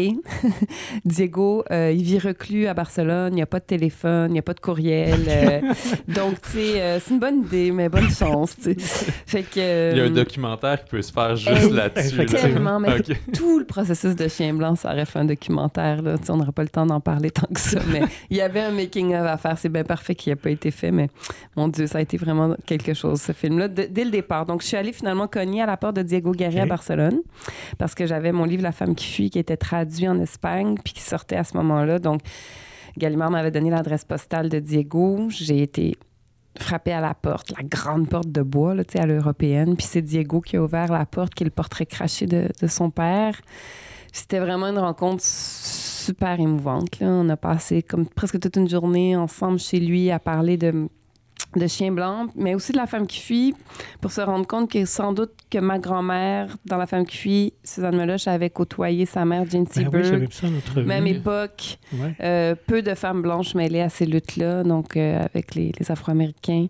Et 0.00 0.16
Diego, 1.04 1.62
euh, 1.70 1.92
il 1.94 2.02
vit 2.02 2.18
reclus 2.18 2.66
à 2.66 2.74
Barcelone, 2.74 3.32
il 3.32 3.36
n'y 3.36 3.42
a 3.42 3.46
pas 3.46 3.58
de 3.60 3.64
téléphone, 3.64 4.30
il 4.30 4.32
n'y 4.34 4.38
a 4.38 4.42
pas 4.42 4.54
de 4.54 4.60
courriel. 4.60 5.20
euh, 5.28 5.60
donc, 6.08 6.40
tu 6.40 6.50
sais, 6.52 6.80
euh, 6.80 6.98
c'est 7.00 7.10
une 7.12 7.20
bonne 7.20 7.40
idée, 7.40 7.70
mais 7.70 7.88
bonne 7.90 8.08
chance. 8.10 8.56
Fait 9.26 9.42
que, 9.42 9.92
Il 9.92 9.98
y 9.98 10.00
a 10.00 10.04
un 10.04 10.10
documentaire 10.10 10.82
qui 10.84 10.90
peut 10.90 11.02
se 11.02 11.12
faire 11.12 11.36
juste 11.36 11.50
Hey, 11.50 11.70
là-dessus. 11.70 12.16
là. 12.16 12.24
tellement, 12.24 12.80
mais 12.80 12.94
Ok. 12.98 13.14
tout 13.34 13.58
le 13.58 13.66
processus 13.66 14.16
de 14.16 14.26
Chien 14.28 14.54
Blanc, 14.54 14.74
ça 14.76 14.92
aurait 14.92 15.04
fait 15.04 15.18
un 15.18 15.24
documentaire. 15.26 16.00
Là. 16.00 16.14
On 16.30 16.36
n'aurait 16.38 16.52
pas 16.52 16.62
le 16.62 16.68
temps 16.70 16.86
d'en 16.86 17.00
parler 17.00 17.30
tant 17.30 17.46
que 17.52 17.60
ça, 17.60 17.80
mais 17.92 18.00
il 18.30 18.38
y 18.38 18.40
avait 18.40 18.60
un 18.60 18.70
making-of 18.70 19.26
à 19.26 19.36
faire. 19.36 19.58
C'est 19.58 19.68
bien 19.68 19.84
parfait 19.84 20.14
qu'il 20.14 20.30
n'ait 20.32 20.36
pas 20.36 20.50
été 20.50 20.70
fait, 20.70 20.90
mais 20.92 21.08
mon 21.56 21.68
Dieu, 21.68 21.86
ça 21.86 21.98
a 21.98 22.00
été 22.00 22.16
vraiment 22.16 22.54
quelque 22.64 22.94
chose, 22.94 23.20
ce 23.20 23.32
film-là, 23.32 23.68
dès 23.68 24.04
le 24.04 24.10
départ. 24.10 24.46
Donc, 24.46 24.62
je 24.62 24.68
suis 24.68 24.76
allée 24.78 24.92
finalement 24.94 25.26
cogner 25.26 25.60
à 25.60 25.66
la 25.66 25.76
porte 25.76 25.96
de 25.96 26.02
Diego 26.02 26.32
Gary 26.32 26.58
à. 26.58 26.66
Barcelone 26.70 27.20
parce 27.78 27.96
que 27.96 28.06
j'avais 28.06 28.30
mon 28.30 28.44
livre 28.44 28.62
La 28.62 28.70
femme 28.70 28.94
qui 28.94 29.04
fuit 29.06 29.28
qui 29.28 29.40
était 29.40 29.56
traduit 29.56 29.89
en 30.08 30.20
Espagne 30.20 30.76
puis 30.82 30.92
qui 30.92 31.02
sortait 31.02 31.36
à 31.36 31.44
ce 31.44 31.56
moment-là. 31.56 31.98
Donc, 31.98 32.20
Gallimard 32.98 33.30
m'avait 33.30 33.50
donné 33.50 33.70
l'adresse 33.70 34.04
postale 34.04 34.48
de 34.48 34.58
Diego. 34.58 35.28
J'ai 35.30 35.62
été 35.62 35.96
frappée 36.58 36.92
à 36.92 37.00
la 37.00 37.14
porte, 37.14 37.50
la 37.50 37.62
grande 37.62 38.08
porte 38.08 38.30
de 38.30 38.42
bois, 38.42 38.74
là, 38.74 38.82
à 38.94 39.06
l'européenne. 39.06 39.76
Puis 39.76 39.86
c'est 39.86 40.02
Diego 40.02 40.40
qui 40.40 40.56
a 40.56 40.62
ouvert 40.62 40.92
la 40.92 41.06
porte, 41.06 41.34
qui 41.34 41.44
est 41.44 41.46
le 41.46 41.50
portrait 41.50 41.86
craché 41.86 42.26
de, 42.26 42.48
son 42.66 42.90
père. 42.90 43.40
C'était 44.12 44.40
vraiment 44.40 44.66
une 44.66 44.78
rencontre 44.78 45.22
super 45.22 46.40
émouvante. 46.40 46.88
On 47.00 47.28
a 47.28 47.36
passé 47.36 47.82
comme 47.82 48.06
presque 48.06 48.40
toute 48.40 48.56
une 48.56 48.68
journée 48.68 49.16
ensemble 49.16 49.58
chez 49.58 49.78
lui 49.78 50.10
à 50.10 50.18
parler 50.18 50.56
de, 50.56 50.88
de 51.56 51.66
Chien 51.66 51.90
Blanc, 51.90 52.26
mais 52.36 52.54
aussi 52.54 52.72
de 52.72 52.76
La 52.76 52.86
femme 52.86 53.06
qui 53.06 53.18
fuit, 53.20 53.54
pour 54.00 54.12
se 54.12 54.20
rendre 54.20 54.46
compte 54.46 54.70
que 54.70 54.84
sans 54.84 55.12
doute 55.12 55.32
que 55.50 55.58
ma 55.58 55.78
grand-mère, 55.80 56.56
dans 56.64 56.76
La 56.76 56.86
femme 56.86 57.04
qui 57.04 57.16
fuit, 57.16 57.52
Suzanne 57.64 57.96
Meloche 57.96 58.28
avait 58.28 58.50
côtoyé 58.50 59.04
sa 59.04 59.24
mère, 59.24 59.44
Jane 59.50 59.64
Ben 59.64 59.70
oui, 59.78 59.84
Seberg. 59.84 60.04
j'avais 60.04 60.26
vu 60.26 60.32
ça 60.32 60.46
en 60.46 60.56
entrevue. 60.56 60.86
même 60.86 61.06
époque, 61.08 61.78
Ouais. 61.92 62.14
euh, 62.22 62.54
peu 62.66 62.82
de 62.82 62.94
femmes 62.94 63.22
blanches 63.22 63.54
mêlées 63.56 63.80
à 63.80 63.88
ces 63.88 64.06
luttes-là, 64.06 64.62
donc 64.62 64.96
euh, 64.96 65.24
avec 65.24 65.54
les, 65.56 65.72
les 65.78 65.90
Afro-Américains. 65.90 66.66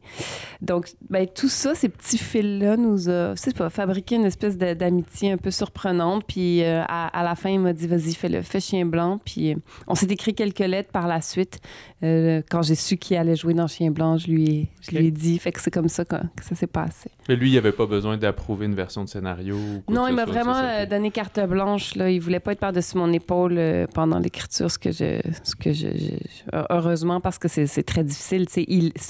Donc, 0.62 0.88
ben, 1.10 1.26
tout 1.26 1.48
ça, 1.50 1.74
ces 1.74 1.88
petits 1.90 2.16
fils-là, 2.18 2.76
nous 2.78 3.08
a, 3.10 3.34
je 3.34 3.40
sais 3.40 3.52
pas, 3.52 3.68
fabriqué 3.70 4.14
une 4.16 4.24
espèce 4.24 4.56
d'amitié 4.56 5.32
un 5.32 5.36
peu 5.36 5.50
surprenante. 5.50 6.24
Puis 6.26 6.62
euh, 6.64 6.82
à, 6.88 7.08
à 7.08 7.22
la 7.22 7.34
fin, 7.34 7.50
il 7.50 7.60
m'a 7.60 7.72
dit, 7.74 7.86
vas-y, 7.86 8.14
fais-le, 8.14 8.40
fais 8.42 8.60
Chien 8.60 8.86
Blanc. 8.86 9.18
Puis 9.24 9.54
on 9.86 9.94
s'est 9.94 10.06
écrit 10.06 10.34
quelques 10.34 10.58
lettres 10.60 10.90
par 10.90 11.06
la 11.06 11.20
suite. 11.20 11.60
Quand 12.02 12.62
j'ai 12.62 12.74
su 12.74 12.96
qu'il 12.96 13.16
allait 13.18 13.36
jouer 13.36 13.52
dans 13.54 13.66
Chien 13.66 13.90
Blanc, 13.90 14.16
je 14.16 14.28
lui 14.28 14.44
ai, 14.50 14.68
je 14.80 14.96
lui 14.96 15.06
ai 15.08 15.10
dit. 15.10 15.38
Fait 15.38 15.52
que 15.52 15.60
c'est 15.60 15.70
comme 15.70 15.88
ça 15.88 16.04
que, 16.04 16.16
que 16.16 16.42
ça 16.44 16.54
s'est 16.54 16.66
passé. 16.66 17.10
Mais 17.28 17.36
lui, 17.36 17.50
il 17.50 17.58
avait 17.58 17.72
pas 17.72 17.86
besoin 17.86 18.16
d'approuver 18.16 18.66
une 18.66 18.74
version 18.74 19.04
de 19.04 19.08
scénario. 19.08 19.56
ou 19.56 19.92
Non, 19.92 20.06
il 20.06 20.14
m'a 20.14 20.24
vraiment 20.24 20.54
ça, 20.54 20.70
euh, 20.80 20.86
donné 20.86 21.10
carte 21.10 21.38
blanche. 21.40 21.94
Là. 21.96 22.10
Il 22.10 22.20
voulait 22.20 22.40
pas 22.40 22.52
être 22.52 22.60
par-dessus 22.60 22.96
mon 22.96 23.12
épaule 23.12 23.56
euh, 23.58 23.86
pendant 23.92 24.18
l'écriture, 24.18 24.70
ce 24.70 24.78
que 24.78 24.90
je, 24.90 25.20
ce 25.42 25.54
que 25.54 25.72
je, 25.72 25.88
je- 25.88 26.56
heureusement 26.70 27.20
parce 27.20 27.38
que 27.38 27.48
c'est 27.48 27.82
très 27.82 28.04
difficile. 28.04 28.46
C'est 28.48 28.64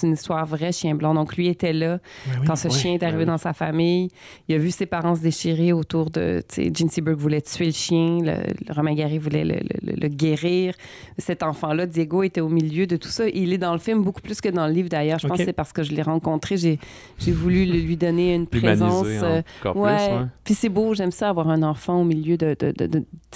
une 0.07 0.13
histoire 0.15 0.45
vraie, 0.47 0.73
chien 0.73 0.95
blanc. 0.95 1.15
Donc 1.15 1.37
lui 1.37 1.49
était 1.49 1.73
là 1.73 1.99
Ben 2.27 2.33
oui, 2.41 2.47
quand 2.47 2.57
ce 2.57 2.69
ouais. 2.69 2.75
chien 2.75 2.95
est 2.95 3.03
arrivé 3.03 3.21
ouais. 3.21 3.25
dans 3.27 3.39
sa 3.39 3.53
famille. 3.53 4.09
Il 4.49 4.55
a 4.55 4.59
vu 4.59 4.71
ses 4.71 4.87
parents 4.87 5.15
se 5.15 5.23
déchirer 5.23 5.73
autour 5.73 6.11
de. 6.11 6.43
Gene 6.57 6.89
Seberg 6.91 7.17
voulait 7.19 7.41
tuer 7.43 7.67
le 7.67 7.73
chien. 7.73 8.19
Le, 8.23 8.33
le 8.67 8.75
Romain 8.75 8.95
Gary 8.95 9.19
voulait 9.19 9.45
le, 9.45 9.57
le- 9.83 9.95
le 10.01 10.09
guérir. 10.09 10.75
Cet 11.19 11.43
enfant-là, 11.43 11.87
Diego, 11.87 12.23
était 12.23 12.41
au 12.41 12.49
milieu 12.49 12.87
de 12.87 12.97
tout 12.97 13.09
ça. 13.09 13.29
Il 13.29 13.53
est 13.53 13.59
dans 13.59 13.73
le 13.73 13.79
film 13.79 14.03
beaucoup 14.03 14.21
plus 14.21 14.41
que 14.41 14.49
dans 14.49 14.67
le 14.67 14.73
livre 14.73 14.89
d'ailleurs. 14.89 15.19
Je 15.19 15.29
pense 15.29 15.39
Ok. 15.41 15.47
que 15.47 15.50
c'est 15.51 15.55
parce 15.55 15.73
que 15.73 15.83
je 15.83 15.93
l'ai 15.93 16.03
rencontré. 16.03 16.57
J'ai 16.57 16.79
j'ai 17.19 17.33
voulu 17.33 17.65
lui 17.67 17.97
donner 17.97 18.35
une 18.35 18.47
présence. 18.47 19.07
Euh, 19.09 19.43
encore 19.61 19.77
Ouais. 19.77 19.97
plus. 20.09 20.17
Ouais. 20.17 20.27
Puis 20.45 20.55
c'est 20.55 20.69
beau, 20.69 20.95
j'aime 20.95 21.11
ça 21.11 21.29
avoir 21.29 21.49
un 21.51 21.63
enfant 21.63 22.01
au 22.01 22.05
milieu 22.05 22.37
de, 22.37 22.57
de, 22.59 22.73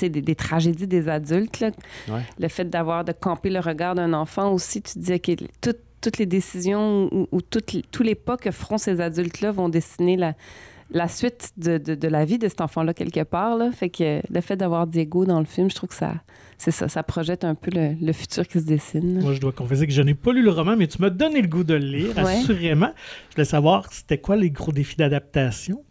des, 0.00 0.09
des 0.09 0.35
tragédies 0.35 0.87
des 0.87 1.09
adultes. 1.09 1.61
là. 1.61 1.71
Ouais. 2.09 2.21
Le 2.38 2.49
fait 2.49 2.64
d'avoir 2.71 3.04
de 3.04 3.12
camper 3.12 3.50
le 3.50 3.61
regard 3.61 3.94
d'un 3.94 4.12
enfant 4.12 4.52
aussi, 4.52 4.80
tu 4.83 4.94
te 4.94 4.99
dis 4.99 5.21
que 5.21 5.33
toutes 5.61 5.78
toutes 6.00 6.18
les 6.18 6.26
décisions 6.26 7.09
ou, 7.12 7.26
ou 7.33 7.40
toutes 7.40 7.76
tous 7.90 8.02
les 8.02 8.14
pas 8.14 8.37
que 8.37 8.50
feront 8.50 8.76
ces 8.78 9.00
adultes-là 9.00 9.52
vont 9.52 9.71
dessiner 9.71 10.16
la, 10.18 10.35
la 10.91 11.09
suite 11.09 11.50
de, 11.57 11.79
de, 11.79 11.95
de 11.95 12.09
la 12.09 12.25
vie 12.25 12.38
de 12.38 12.49
cet 12.49 12.61
enfant-là 12.61 12.95
quelque 12.95 13.23
part. 13.25 13.57
Là. 13.57 13.71
Fait 13.73 13.88
que 13.91 14.21
le 14.31 14.41
fait 14.41 14.57
d'avoir 14.57 14.87
Diego 14.87 15.25
dans 15.25 15.38
le 15.41 15.47
film, 15.47 15.71
je 15.71 15.75
trouve 15.75 15.88
que 15.88 15.95
ça, 15.97 16.14
c'est 16.59 16.71
ça, 16.71 16.88
ça 16.88 17.03
projette 17.03 17.45
un 17.45 17.55
peu 17.55 17.71
le, 17.73 17.95
le 18.00 18.12
futur 18.12 18.47
qui 18.47 18.61
se 18.61 18.64
dessine. 18.64 19.21
Moi, 19.21 19.33
je 19.33 19.41
dois 19.41 19.53
confesser 19.53 19.87
que 19.87 19.93
je 19.93 20.03
n'ai 20.03 20.14
pas 20.14 20.33
lu 20.33 20.43
le 20.43 20.50
roman, 20.50 20.76
mais 20.76 20.87
tu 20.87 21.00
m'as 21.00 21.11
donné 21.11 21.41
le 21.43 21.49
goût 21.49 21.64
de 21.64 21.75
le 21.75 21.87
lire, 21.87 22.17
Ouais. 22.17 22.37
assurément. 22.37 22.91
Je 23.31 23.35
voulais 23.37 23.45
savoir, 23.45 23.93
c'était 23.93 24.19
quoi 24.19 24.37
les 24.37 24.50
gros 24.50 24.73
défis 24.73 24.97
d'adaptation? 24.97 25.83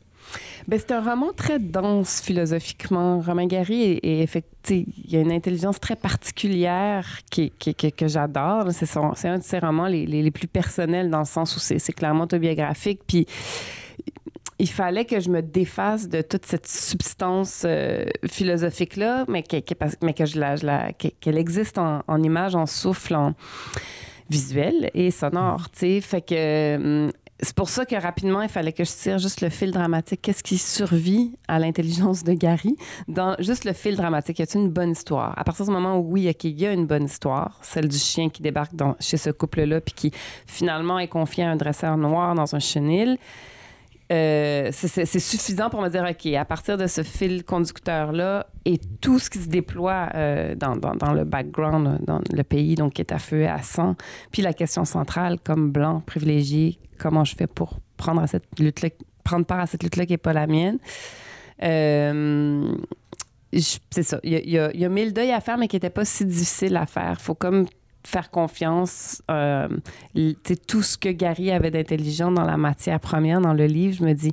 Ben, 0.67 0.79
c'est 0.79 0.93
un 0.93 1.01
roman 1.01 1.33
très 1.35 1.59
dense 1.59 2.21
philosophiquement. 2.21 3.19
Romain 3.19 3.45
Gary 3.45 3.99
effecti- 4.01 4.85
il 5.05 5.11
y 5.11 5.17
a 5.17 5.19
une 5.19 5.31
intelligence 5.33 5.79
très 5.79 5.97
particulière 5.97 7.19
qui, 7.29 7.51
qui- 7.59 7.75
qui- 7.75 7.91
que 7.91 8.07
j'adore. 8.07 8.71
C'est, 8.71 8.85
son- 8.85 9.13
c'est 9.15 9.27
un 9.27 9.39
de 9.39 9.43
ses 9.43 9.59
romans 9.59 9.87
les, 9.87 10.05
les- 10.05 10.23
les 10.23 10.31
plus 10.31 10.47
personnels 10.47 11.09
dans 11.09 11.19
le 11.19 11.25
sens 11.25 11.55
où 11.57 11.59
c'est, 11.59 11.77
c'est 11.79 11.91
clairement 11.93 12.23
autobiographique. 12.23 13.01
Puis 13.05 13.27
il 14.59 14.69
fallait 14.69 15.05
que 15.05 15.19
je 15.19 15.29
me 15.29 15.41
défasse 15.41 16.07
de 16.07 16.21
toute 16.21 16.45
cette 16.45 16.67
substance 16.67 17.63
euh, 17.65 18.05
philosophique-là, 18.25 19.25
mais, 19.27 19.43
qu'elle 19.43 21.37
existe 21.37 21.77
en, 21.77 22.23
image, 22.23 22.55
en 22.55 22.65
souffle, 22.65 23.15
en 23.15 23.33
visuel 24.29 24.89
et 24.93 25.11
sonore. 25.11 25.67
hum, 25.81 27.11
c'est 27.39 27.55
pour 27.55 27.67
ça 27.67 27.85
que 27.85 27.95
rapidement, 27.95 28.41
il 28.41 28.47
fallait 28.47 28.71
que 28.71 28.85
je 28.85 28.91
tire 28.91 29.17
juste 29.17 29.41
le 29.41 29.49
fil 29.49 29.71
dramatique. 29.71 30.21
Qu'est-ce 30.21 30.43
qui 30.43 30.57
survit 30.57 31.33
à 31.49 31.59
l'intelligence 31.59 32.23
de 32.23 32.31
Gary 32.33 32.77
dans 33.09 33.35
juste 33.39 33.65
le 33.65 33.73
fil 33.73 33.97
dramatique? 33.97 34.39
Y 34.39 34.43
a-t-il 34.43 34.61
une 34.61 34.69
bonne 34.69 34.91
histoire? 34.91 35.37
À 35.37 35.43
partir 35.43 35.65
du 35.65 35.71
moment 35.71 35.97
où 35.97 36.13
oui, 36.13 36.31
il 36.43 36.61
y 36.61 36.65
a 36.65 36.71
une 36.71 36.85
bonne 36.85 37.03
histoire, 37.03 37.59
celle 37.61 37.89
du 37.89 37.97
chien 37.97 38.29
qui 38.29 38.41
débarque 38.41 38.75
dans- 38.75 38.95
chez 39.01 39.17
ce 39.17 39.29
couple-là 39.29 39.81
puis 39.81 39.93
qui 39.93 40.11
finalement 40.47 40.99
est 40.99 41.09
confié 41.09 41.43
à 41.43 41.49
un 41.51 41.57
dresseur 41.57 41.97
noir 41.97 42.33
dans 42.33 42.55
un 42.55 42.59
chenil. 42.59 43.17
Euh, 44.11 44.69
c'est- 44.71 45.05
suffisant 45.19 45.69
pour 45.69 45.81
me 45.81 45.89
dire, 45.89 46.05
OK, 46.09 46.33
à 46.33 46.45
partir 46.45 46.77
de 46.77 46.87
ce 46.87 47.03
fil 47.03 47.43
conducteur-là 47.43 48.47
et 48.65 48.77
tout 49.01 49.17
ce 49.19 49.29
qui 49.29 49.39
se 49.39 49.47
déploie 49.47 50.09
euh, 50.15 50.55
dans, 50.55 50.75
dans- 50.75 51.13
le 51.13 51.23
background, 51.23 51.99
dans 52.05 52.19
le 52.31 52.43
pays, 52.43 52.75
donc 52.75 52.93
qui 52.93 53.01
est 53.01 53.11
à 53.11 53.19
feu 53.19 53.41
et 53.41 53.47
à 53.47 53.61
sang, 53.61 53.95
puis 54.31 54.41
la 54.41 54.53
question 54.53 54.85
centrale, 54.85 55.37
comme 55.43 55.71
blanc 55.71 56.01
privilégié, 56.05 56.79
comment 56.99 57.23
je 57.25 57.35
fais 57.35 57.47
pour 57.47 57.79
prendre, 57.97 58.25
cette 58.27 58.59
lutte 58.59 58.85
prendre 59.23 59.45
part 59.45 59.61
à 59.61 59.67
cette 59.67 59.83
lutte-là 59.83 60.05
qui 60.05 60.13
n'est 60.13 60.17
pas 60.17 60.33
la 60.33 60.47
mienne? 60.47 60.77
Euh, 61.61 62.75
c'est 63.91 64.03
ça. 64.03 64.19
Il 64.23 64.49
y 64.49 64.57
a 64.85 64.89
mille 64.89 65.13
deuils 65.13 65.31
à 65.31 65.39
faire, 65.39 65.57
mais 65.57 65.67
qui 65.67 65.75
n'étaient 65.75 65.89
pas 65.89 66.05
si 66.05 66.25
difficiles 66.25 66.75
à 66.75 66.85
faire. 66.85 67.21
faut 67.21 67.35
comme 67.35 67.65
faire 68.05 68.31
confiance. 68.31 69.21
Euh, 69.31 69.67
tout 70.67 70.81
ce 70.81 70.97
que 70.97 71.09
Gary 71.09 71.51
avait 71.51 71.71
d'intelligent 71.71 72.31
dans 72.31 72.43
la 72.43 72.57
matière 72.57 72.99
première, 72.99 73.41
dans 73.41 73.53
le 73.53 73.65
livre, 73.65 73.97
je 73.99 74.03
me 74.03 74.13
dis, 74.13 74.31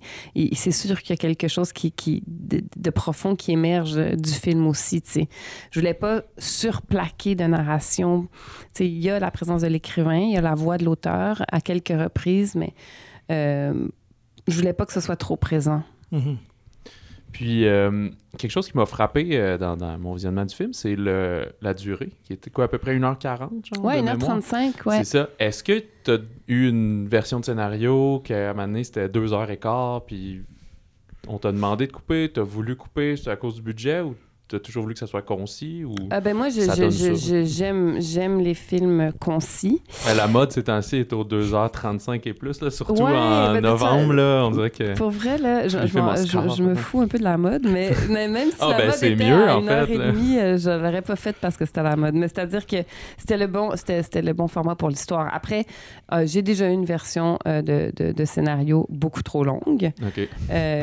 c'est 0.55 0.73
sûr 0.73 1.01
qu'il 1.01 1.11
y 1.11 1.13
a 1.13 1.17
quelque 1.17 1.49
chose 1.49 1.73
qui, 1.73 1.93
qui, 1.93 2.23
de, 2.27 2.91
profond 2.91 3.37
qui 3.37 3.53
émerge 3.53 3.97
du 4.17 4.33
film 4.33 4.67
aussi. 4.67 5.03
tu 5.03 5.11
sais. 5.11 5.29
Je 5.71 5.81
voulais 5.81 5.95
pas 5.95 6.23
surplaquer 6.39 7.35
de 7.35 7.45
narration. 7.45 8.29
Il 8.79 8.99
y 8.99 9.11
a 9.11 9.19
la 9.19 9.31
présence 9.31 9.63
de 9.63 9.69
l'écrivain, 9.69 10.19
il 10.19 10.33
y 10.33 10.37
a 10.37 10.41
la 10.41 10.55
voix 10.55 10.79
de 10.79 10.85
l'auteur 10.85 11.43
à 11.51 11.61
quelques 11.61 11.89
reprises, 11.89 12.55
mais 12.55 12.75
euh, 13.31 13.89
je 14.49 14.57
voulais 14.57 14.73
pas 14.73 14.87
que 14.87 14.93
ce 14.93 15.01
soit 15.01 15.17
trop 15.17 15.37
présent. 15.37 15.83
Mhm. 16.11 16.39
Puis, 17.33 17.67
euh, 17.67 18.09
quelque 18.39 18.51
chose 18.51 18.69
qui 18.69 18.77
m'a 18.77 18.87
frappé 18.87 19.29
euh, 19.33 19.57
dans, 19.57 19.77
dans 19.77 19.99
mon 19.99 20.15
visionnement 20.15 20.45
du 20.45 20.55
film, 20.55 20.73
c'est 20.73 20.97
le, 20.97 21.47
la 21.63 21.75
durée, 21.75 22.11
qui 22.25 22.33
était 22.33 22.51
quoi, 22.51 22.65
à 22.65 22.69
peu 22.69 22.79
près 22.79 22.97
1h40, 22.99 23.39
genre? 23.39 23.85
Ouais, 23.85 24.01
de 24.01 24.07
mémoire? 24.07 24.39
1h35, 24.39 24.89
ouais. 24.89 24.99
C'est 24.99 25.19
ça. 25.19 25.29
Est-ce 25.39 25.63
que 25.63 25.83
tu 26.05 26.11
as 26.11 26.19
eu 26.49 26.69
une 26.69 27.07
version 27.09 27.41
de 27.41 27.45
scénario 27.45 28.21
qu'à 28.25 28.51
un 28.51 28.55
moment 28.55 28.67
donné, 28.67 28.85
c'était 28.85 29.09
2h15, 29.09 30.03
puis 30.07 30.43
on 31.29 31.39
t'a 31.39 31.53
demandé 31.53 31.87
de 31.87 31.93
couper, 31.93 32.31
tu 32.33 32.41
as 32.41 32.45
voulu 32.45 32.77
couper, 32.77 33.17
c'est 33.17 33.31
à 33.31 33.37
cause 33.37 33.57
du 33.57 33.63
budget, 33.63 34.01
ou 34.01 34.17
tu 34.51 34.57
as 34.57 34.61
toujours 34.61 34.83
voulu 34.83 34.95
que 34.95 35.01
ça 35.01 35.07
soit 35.07 35.23
concis? 35.23 35.85
Ou... 35.85 35.95
Ah 36.11 36.21
ben 36.21 36.37
moi, 36.37 36.49
j'aime 36.51 38.01
j'aime 38.01 38.41
les 38.41 38.55
films 38.55 39.13
concis. 39.21 39.81
La 40.15 40.27
mode 40.27 40.53
ces 40.53 40.65
temps-ci 40.65 40.97
est 40.97 41.13
aux 41.13 41.25
2h35 41.25 42.21
et 42.29 42.33
plus, 42.35 42.61
là, 42.61 42.71
surtout 42.71 42.95
Ouais, 43.03 43.13
en 43.13 43.53
ben, 43.55 43.61
novembre, 43.61 44.13
là, 44.15 44.43
on 44.45 44.51
dirait 44.51 44.71
que... 44.71 44.95
Pour 44.95 45.11
vrai, 45.11 45.39
là, 45.39 45.69
je, 45.69 45.79
je 45.87 45.99
me 46.63 46.69
ouais. 46.71 46.75
fous 46.75 47.01
un 47.01 47.09
peu 47.09 47.19
de 47.19 47.25
la 47.25 47.37
mode, 47.39 47.67
mais, 47.69 47.91
mais 48.09 48.29
même 48.29 48.51
si 48.51 48.57
Ah, 48.61 48.69
la 48.71 48.77
ben, 48.79 48.87
mode 48.87 48.95
c'est 48.97 49.13
était 49.13 49.25
mieux, 49.31 49.49
à 49.49 49.57
en 49.57 49.63
une 49.63 49.69
heure 49.69 49.87
fait, 49.87 49.95
et 49.95 49.99
là. 49.99 50.13
demie, 50.13 50.39
euh, 50.39 50.59
je 50.59 50.71
l'aurais 50.71 51.03
pas 51.03 51.17
faite 51.17 51.37
parce 51.41 51.57
que 51.57 51.65
c'était 51.65 51.83
la 51.83 51.97
mode. 51.97 52.15
Mais 52.15 52.29
c'est-à-dire 52.29 52.67
que 52.67 52.77
c'était 53.17 53.37
le 53.39 53.47
bon, 53.47 53.71
c'était, 53.77 54.03
c'était 54.03 54.23
le 54.23 54.33
bon 54.33 54.49
format 54.49 54.75
pour 54.75 54.89
l'histoire. 54.89 55.29
Après, 55.33 55.65
euh, 56.13 56.25
j'ai 56.27 56.43
déjà 56.43 56.69
eu 56.69 56.73
une 56.73 56.85
version 56.85 57.39
euh, 57.47 57.63
de, 57.63 57.93
de- 57.97 58.13
de 58.13 58.25
scénario 58.25 58.87
beaucoup 58.91 59.23
trop 59.23 59.45
longue. 59.45 59.91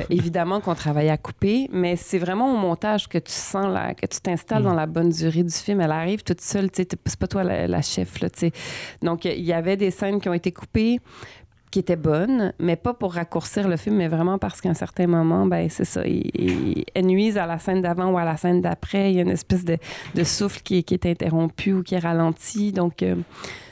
Évidemment 0.10 0.60
qu'on 0.62 0.76
travaillait 0.76 1.10
à 1.12 1.18
couper, 1.18 1.70
mais 1.72 1.96
c'est 1.96 2.18
vraiment 2.20 2.54
au 2.54 2.58
montage 2.58 3.08
que 3.08 3.18
tu 3.18 3.32
sens 3.32 3.57
que 3.96 4.06
tu 4.06 4.20
t'installes 4.22 4.62
Mm. 4.62 4.66
dans 4.66 4.74
la 4.74 4.86
bonne 4.86 5.10
durée 5.10 5.44
du 5.44 5.54
film. 5.54 5.82
Elle 5.82 5.92
arrive 5.92 6.24
toute 6.24 6.42
seule, 6.42 6.70
c'est 6.74 6.96
pas 7.18 7.28
toi 7.28 7.44
la, 7.44 7.68
la 7.68 7.82
chef, 7.82 8.20
là. 8.22 8.28
Donc, 9.02 9.26
il 9.26 9.42
y 9.44 9.54
avait 9.54 9.78
des 9.78 9.92
scènes 9.92 10.20
qui 10.20 10.30
ont 10.30 10.34
été 10.34 10.52
coupées 10.52 11.00
qui 11.70 11.80
étaient 11.80 11.98
bonnes, 11.98 12.54
mais 12.60 12.78
pas 12.78 12.94
pour 12.94 13.14
raccourcir 13.14 13.68
le 13.68 13.76
film, 13.76 13.98
mais 13.98 14.08
vraiment 14.08 14.38
parce 14.38 14.62
qu'à 14.62 14.70
un 14.70 14.74
certain 14.74 15.06
moment, 15.06 15.46
ben 15.46 15.70
c'est 15.70 15.84
ça, 15.84 16.02
ils- 16.08 16.86
elles 16.96 17.06
nuisent 17.06 17.38
à 17.38 17.46
la 17.46 17.60
scène 17.60 17.82
d'avant 17.82 18.10
ou 18.12 18.18
à 18.18 18.24
la 18.24 18.38
scène 18.38 18.62
d'après. 18.62 19.12
Il 19.12 19.18
y 19.18 19.20
a 19.20 19.24
une 19.24 19.30
espèce 19.32 19.66
de, 19.66 19.78
de 20.16 20.24
souffle 20.24 20.62
qui, 20.64 20.78
est- 20.78 20.84
qui 20.84 20.94
est 20.94 21.06
interrompu 21.06 21.74
ou 21.74 21.84
qui 21.84 21.96
est 21.96 22.00
ralenti. 22.00 22.72
Donc, 22.72 23.04
euh, 23.04 23.16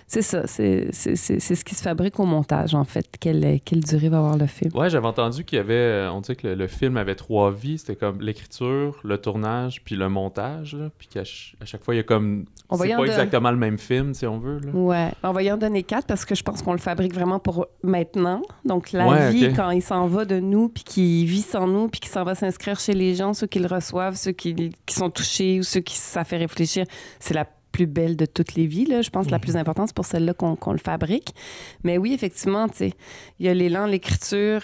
c'est 0.07 0.21
ça, 0.21 0.45
c'est 0.47 0.91
ce 0.91 1.63
qui 1.65 1.73
se 1.75 1.81
fabrique 1.81 2.19
au 2.19 2.25
montage, 2.25 2.75
en 2.75 2.83
fait. 2.83 3.07
Quelle, 3.19 3.59
quelle 3.65 3.79
durée 3.81 4.09
va 4.09 4.17
avoir 4.17 4.37
le 4.37 4.45
film. 4.47 4.71
Ouais, 4.75 4.89
j'avais 4.89 5.07
entendu 5.07 5.43
qu'il 5.43 5.57
y 5.57 5.59
avait... 5.59 6.07
On 6.11 6.21
disait 6.21 6.35
que 6.35 6.47
le, 6.47 6.55
le 6.55 6.67
film 6.67 6.97
avait 6.97 7.15
trois 7.15 7.51
vies. 7.51 7.77
C'était 7.79 7.95
comme 7.95 8.21
l'écriture, 8.21 8.99
le 9.03 9.17
tournage, 9.17 9.81
puis 9.83 9.95
le 9.95 10.07
montage, 10.09 10.75
là. 10.75 10.89
Puis 10.97 11.07
qu'à 11.07 11.25
ch- 11.25 11.55
chaque 11.65 11.83
fois, 11.83 11.95
il 11.95 11.97
y 11.97 12.01
a 12.01 12.03
comme... 12.03 12.45
On 12.69 12.75
va 12.75 12.85
C'est 12.85 12.91
y 12.91 12.93
en 12.93 12.97
pas 12.97 13.03
donner- 13.03 13.13
exactement 13.13 13.51
le 13.51 13.57
même 13.57 13.77
film, 13.77 14.13
si 14.13 14.25
on 14.27 14.37
veut, 14.37 14.59
là. 14.59 14.71
Ouais, 14.73 15.11
on 15.23 15.31
va 15.31 15.43
y 15.43 15.51
en 15.51 15.57
donner 15.57 15.83
quatre 15.83 16.05
parce 16.07 16.23
que 16.25 16.35
je 16.35 16.43
pense 16.43 16.61
qu'on 16.61 16.73
le 16.73 16.77
fabrique 16.79 17.13
vraiment 17.13 17.39
pour 17.39 17.67
maintenant. 17.83 18.41
Donc, 18.63 18.91
la 18.91 19.07
Ouais, 19.07 19.31
vie, 19.31 19.53
quand 19.55 19.71
il 19.71 19.81
s'en 19.81 20.07
va 20.07 20.25
de 20.25 20.39
nous, 20.39 20.69
puis 20.69 20.83
qu'il 20.83 21.25
vit 21.25 21.41
sans 21.41 21.67
nous, 21.67 21.87
puis 21.87 21.99
qu'il 21.99 22.11
s'en 22.11 22.23
va 22.23 22.35
s'inscrire 22.35 22.79
chez 22.79 22.93
les 22.93 23.15
gens, 23.15 23.33
ceux 23.33 23.47
qui 23.47 23.59
le 23.59 23.67
reçoivent, 23.67 24.15
ceux 24.15 24.31
qui, 24.33 24.53
qui 24.85 24.95
sont 24.95 25.09
touchés 25.09 25.59
ou 25.59 25.63
ceux 25.63 25.81
qui 25.81 25.95
ça 25.97 26.23
fait 26.23 26.37
réfléchir, 26.37 26.85
c'est 27.19 27.33
la 27.33 27.45
plus 27.75 27.87
belle 27.87 28.15
de 28.15 28.25
toutes 28.25 28.55
les 28.55 28.67
vies. 28.67 28.85
Là. 28.85 29.01
Je 29.01 29.09
pense 29.09 29.25
que 29.27 29.31
la 29.31 29.37
Mhm. 29.37 29.41
plus 29.45 29.55
importante, 29.57 29.87
c'est 29.89 29.95
pour 29.95 30.05
celle-là 30.05 30.33
qu'on 30.33 30.71
le 30.71 30.77
fabrique. 30.91 31.29
Mais 31.83 31.97
oui, 31.97 32.13
effectivement, 32.13 32.67
tu 32.69 32.77
sais, 32.77 32.93
il 33.39 33.45
y 33.45 33.49
a 33.49 33.53
l'élan, 33.53 33.85
l'écriture, 33.85 34.61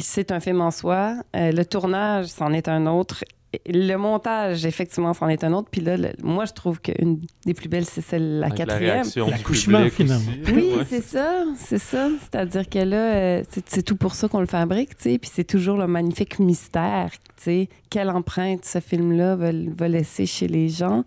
c'est 0.00 0.32
un 0.32 0.40
film 0.40 0.60
en 0.60 0.70
soi. 0.70 1.14
Euh, 1.36 1.52
le 1.52 1.64
tournage, 1.64 2.26
c'en 2.26 2.52
est 2.52 2.68
un 2.68 2.86
autre. 2.86 3.24
Le 3.66 3.96
montage, 3.96 4.64
effectivement, 4.64 5.12
c'en 5.12 5.28
est 5.28 5.42
un 5.42 5.52
autre. 5.52 5.68
Puis 5.72 5.80
là, 5.80 5.96
le- 5.96 6.12
moi, 6.22 6.44
je 6.44 6.52
trouve 6.52 6.80
qu'une 6.80 7.18
des 7.44 7.52
plus 7.52 7.68
belles, 7.68 7.84
c'est 7.84 8.00
celle, 8.00 8.38
la 8.38 8.46
Avec 8.46 8.58
quatrième. 8.58 8.92
réaction 8.92 9.24
du 9.24 9.30
L'accouchement, 9.32 9.78
public 9.78 9.92
finalement. 9.94 10.30
aussi. 10.44 10.52
Oui, 10.54 10.72
Ouais. 10.78 10.84
c'est 10.88 11.02
ça, 11.02 11.44
c'est 11.56 11.78
ça. 11.78 12.08
C'est-à-dire 12.20 12.68
que 12.68 12.78
là, 12.78 12.96
euh, 13.14 13.42
c'est 13.66 13.82
tout 13.82 13.96
pour 13.96 14.14
ça 14.14 14.28
qu'on 14.28 14.38
le 14.38 14.46
fabrique, 14.46 14.96
tu 14.96 15.10
sais. 15.10 15.18
Puis 15.18 15.30
c'est 15.34 15.42
toujours 15.44 15.78
le 15.78 15.88
magnifique 15.88 16.38
mystère, 16.38 17.10
tu 17.10 17.18
sais. 17.42 17.68
Quelle 17.90 18.08
empreinte 18.10 18.64
ce 18.64 18.78
film-là 18.78 19.34
va, 19.34 19.50
va 19.52 19.88
laisser 19.88 20.26
chez 20.26 20.46
les 20.46 20.68
gens, 20.68 21.02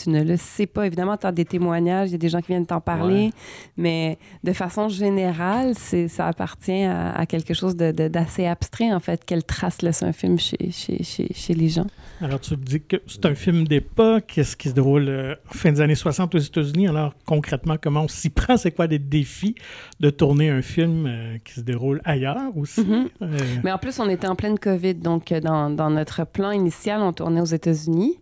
tu 0.00 0.10
ne 0.10 0.22
le 0.22 0.36
sais 0.36 0.66
pas. 0.66 0.86
Évidemment, 0.86 1.16
tu 1.16 1.26
as 1.26 1.32
des 1.32 1.44
témoignages, 1.44 2.10
il 2.10 2.12
y 2.12 2.14
a 2.14 2.18
des 2.18 2.28
gens 2.28 2.40
qui 2.40 2.52
viennent 2.52 2.64
t'en 2.66 2.80
parler, 2.80 3.24
Ouais. 3.24 3.32
mais 3.76 4.18
de 4.44 4.52
façon 4.52 4.88
générale, 4.88 5.74
ça 5.74 6.28
appartient 6.28 6.84
à, 6.84 7.10
à 7.18 7.26
quelque 7.26 7.54
chose 7.54 7.74
de- 7.74 7.90
de- 7.90 8.06
d'assez 8.06 8.46
abstrait, 8.46 8.92
en 8.92 9.00
fait. 9.00 9.24
Quelle 9.26 9.42
trace 9.42 9.82
laisse 9.82 10.04
un 10.04 10.12
film 10.12 10.38
chez, 10.38 10.70
chez, 10.70 11.02
chez, 11.02 11.26
chez 11.34 11.54
les 11.54 11.68
gens. 11.68 11.86
Alors, 12.20 12.40
tu 12.40 12.56
me 12.56 12.64
dis 12.64 12.80
que 12.80 12.96
c'est 13.06 13.24
un 13.26 13.34
film 13.36 13.66
d'époque, 13.66 14.24
qu'est-ce 14.26 14.56
qui 14.56 14.68
se 14.68 14.74
déroule 14.74 15.08
euh, 15.08 15.34
fin 15.52 15.70
des 15.70 15.80
années 15.80 15.94
60 15.94 16.34
aux 16.34 16.38
États-Unis? 16.38 16.88
Alors, 16.88 17.14
concrètement, 17.24 17.76
comment 17.80 18.02
on 18.02 18.08
s'y 18.08 18.28
prend? 18.30 18.56
C'est 18.56 18.72
quoi 18.72 18.88
des 18.88 18.98
défis 18.98 19.54
de 20.00 20.10
tourner 20.10 20.50
un 20.50 20.60
film 20.62 21.06
euh, 21.06 21.38
qui 21.44 21.54
se 21.54 21.60
déroule 21.60 22.00
ailleurs 22.04 22.56
aussi? 22.56 22.80
Mhm. 22.80 23.08
Euh, 23.22 23.38
Mais 23.62 23.70
en 23.70 23.78
plus, 23.78 24.00
on 24.00 24.08
était 24.08 24.26
en 24.26 24.34
pleine 24.34 24.58
COVID, 24.58 24.94
donc 24.94 25.30
euh, 25.30 25.40
dans, 25.40 25.70
dans 25.70 25.90
notre 25.90 26.26
plan 26.26 26.50
initial, 26.50 27.02
on 27.02 27.12
tournait 27.12 27.40
aux 27.40 27.44
États-Unis. 27.44 28.18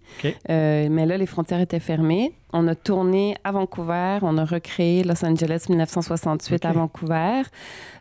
Mais 0.49 1.06
là, 1.06 1.16
les 1.16 1.26
frontières 1.26 1.61
étaient 1.61 1.80
fermées. 1.80 2.32
On 2.52 2.68
a 2.68 2.74
tourné 2.74 3.36
à 3.44 3.50
Vancouver, 3.52 4.18
on 4.22 4.38
a 4.38 4.44
recréé 4.44 5.02
Los 5.04 5.24
Angeles 5.24 5.66
1968 5.68 6.64
à. 6.64 6.72
Vancouver, 6.72 7.42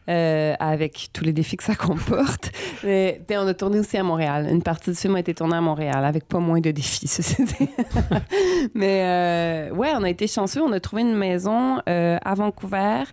euh, 0.07 0.53
avec 0.59 1.09
tous 1.13 1.23
les 1.23 1.33
défis 1.33 1.57
que 1.57 1.63
ça 1.63 1.75
comporte. 1.75 2.51
Mais, 2.83 3.21
puis 3.27 3.37
on 3.37 3.47
a 3.47 3.53
tourné 3.55 3.79
aussi 3.79 3.97
à 3.97 4.03
Montréal. 4.03 4.47
Une 4.51 4.61
partie 4.61 4.91
du 4.91 4.95
film 4.95 5.15
a 5.15 5.19
été 5.19 5.33
tournée 5.33 5.55
à 5.57 5.61
Montréal, 5.61 6.05
avec 6.05 6.25
pas 6.27 6.37
moins 6.39 6.59
de 6.61 6.69
défis, 6.71 7.07
ceci 7.07 7.43
dit. 7.43 7.69
Mais 8.75 9.01
euh, 9.03 9.71
ouais, 9.75 9.89
on 9.95 10.03
a 10.03 10.09
été 10.09 10.27
chanceux. 10.27 10.61
On 10.61 10.71
a 10.73 10.79
trouvé 10.79 11.01
une 11.01 11.15
maison 11.15 11.79
euh, 11.89 12.17
à 12.23 12.33
Vancouver 12.35 13.03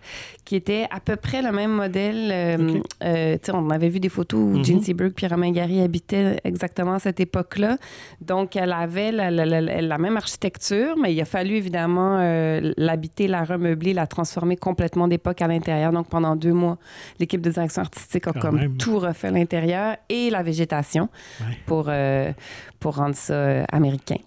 qui 0.45 0.55
était 0.55 0.87
à 0.91 0.99
peu 0.99 1.15
près 1.15 1.41
le 1.41 1.51
même 1.51 1.71
modèle. 1.71 2.29
euh, 2.31 3.37
tu 3.37 3.39
sais, 3.43 3.51
on 3.53 3.69
avait 3.69 3.89
vu 3.89 3.99
des 3.99 4.09
photos 4.09 4.39
où 4.39 4.57
Mhm. 4.57 4.65
Gene 4.65 4.81
Seberg 4.81 5.13
puis 5.13 5.25
Romain 5.27 5.51
Gary 5.51 5.81
habitaient 5.81 6.39
exactement 6.43 6.93
à 6.93 6.99
cette 6.99 7.19
époque-là. 7.19 7.77
Donc, 8.21 8.55
elle 8.55 8.71
avait 8.71 9.11
la, 9.11 9.31
la- 9.31 9.45
la- 9.45 9.61
la- 9.61 9.81
la 9.81 9.97
même 9.97 10.15
architecture, 10.17 10.95
mais 11.01 11.13
il 11.13 11.21
a 11.21 11.22
fallu 11.25 11.55
évidemment 11.55 12.17
euh, 12.19 12.73
l'habiter, 12.77 13.27
la 13.27 13.43
remeubler, 13.43 13.93
la 13.93 14.07
transformer 14.07 14.55
complètement 14.57 15.07
d'époque 15.07 15.41
à 15.41 15.47
l'intérieur. 15.47 15.91
Donc 15.91 16.07
pendant 16.07 16.35
deux 16.35 16.53
mois, 16.53 16.77
l'équipe 17.19 17.41
de 17.41 17.49
direction 17.49 17.81
artistique 17.81 18.27
a 18.27 18.33
Quand 18.33 18.39
comme 18.39 18.55
même. 18.59 18.77
tout 18.77 18.99
refait 18.99 19.31
l'intérieur 19.31 19.97
et 20.09 20.29
la 20.29 20.43
végétation 20.43 21.09
Ouais. 21.41 21.57
pour, 21.65 21.85
euh, 21.87 22.31
pour 22.79 22.95
rendre 22.95 23.15
ça 23.15 23.33
euh, 23.33 23.63
américain. 23.71 24.17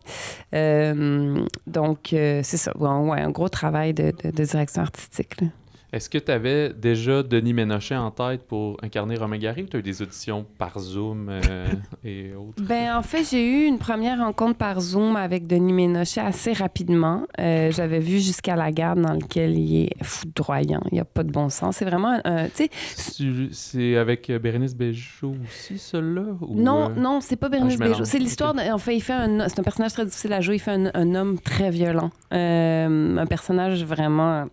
Donc 1.66 1.98
c'est 2.10 2.42
ça, 2.42 2.72
ouais, 2.78 2.88
ouais, 3.10 3.20
un 3.20 3.30
gros 3.30 3.48
travail 3.48 3.94
de, 3.94 4.12
de- 4.22 4.30
de 4.30 4.44
direction 4.44 4.82
artistique. 4.82 5.40
là. 5.40 5.48
Est-ce 5.96 6.10
que 6.10 6.18
tu 6.18 6.30
avais 6.30 6.74
déjà 6.74 7.22
Denis 7.22 7.54
Ménochet 7.54 7.96
en 7.96 8.10
tête 8.10 8.42
pour 8.46 8.76
incarner 8.82 9.16
Romain 9.16 9.38
Gary 9.38 9.62
ou 9.62 9.66
tu 9.66 9.76
as 9.76 9.80
eu 9.80 9.82
des 9.82 10.02
auditions 10.02 10.44
par 10.58 10.78
Zoom 10.78 11.28
euh, 11.30 11.66
et 12.04 12.34
autres? 12.34 12.62
Ben, 12.62 12.94
en 12.98 13.02
fait, 13.02 13.24
j'ai 13.30 13.42
eu 13.42 13.64
une 13.64 13.78
première 13.78 14.18
rencontre 14.18 14.58
par 14.58 14.78
Zoom 14.78 15.16
avec 15.16 15.46
Denis 15.46 15.72
Ménochet 15.72 16.20
assez 16.20 16.52
rapidement. 16.52 17.22
Euh, 17.40 17.70
J'avais 17.72 18.00
vu 18.00 18.18
jusqu'à 18.20 18.56
la 18.56 18.70
garde 18.72 19.00
dans 19.00 19.14
lequel 19.14 19.56
il 19.56 19.84
est 19.84 20.04
foudroyant. 20.04 20.82
Il 20.90 20.94
n'y 20.96 21.00
a 21.00 21.06
pas 21.06 21.22
de 21.22 21.32
bon 21.32 21.48
sens. 21.48 21.76
C'est 21.76 21.86
vraiment, 21.86 22.20
Tu- 22.54 23.48
C'est 23.52 23.96
avec 23.96 24.28
euh, 24.28 24.38
Bérénice 24.38 24.74
Bejo 24.76 25.34
aussi, 25.46 25.78
celui-là? 25.78 26.24
non, 26.54 26.90
euh, 26.90 27.00
non, 27.00 27.20
c'est 27.22 27.36
pas 27.36 27.46
Ah, 27.46 27.50
Bérénice 27.50 27.78
Bejo. 27.78 27.90
mélange. 27.92 28.06
C'est 28.06 28.18
l'histoire, 28.18 28.54
en 28.70 28.78
fait, 28.78 28.96
il 28.96 29.00
fait 29.02 29.14
un, 29.14 29.48
c'est 29.48 29.60
un 29.60 29.62
personnage 29.62 29.94
très 29.94 30.04
difficile 30.04 30.34
à 30.34 30.42
jouer. 30.42 30.56
Il 30.56 30.60
fait 30.60 30.72
un, 30.72 30.90
un 30.92 31.14
homme 31.14 31.38
très 31.40 31.70
violent. 31.70 32.10
Euh, 32.34 33.16
un 33.16 33.26
personnage 33.26 33.82
vraiment 33.82 34.44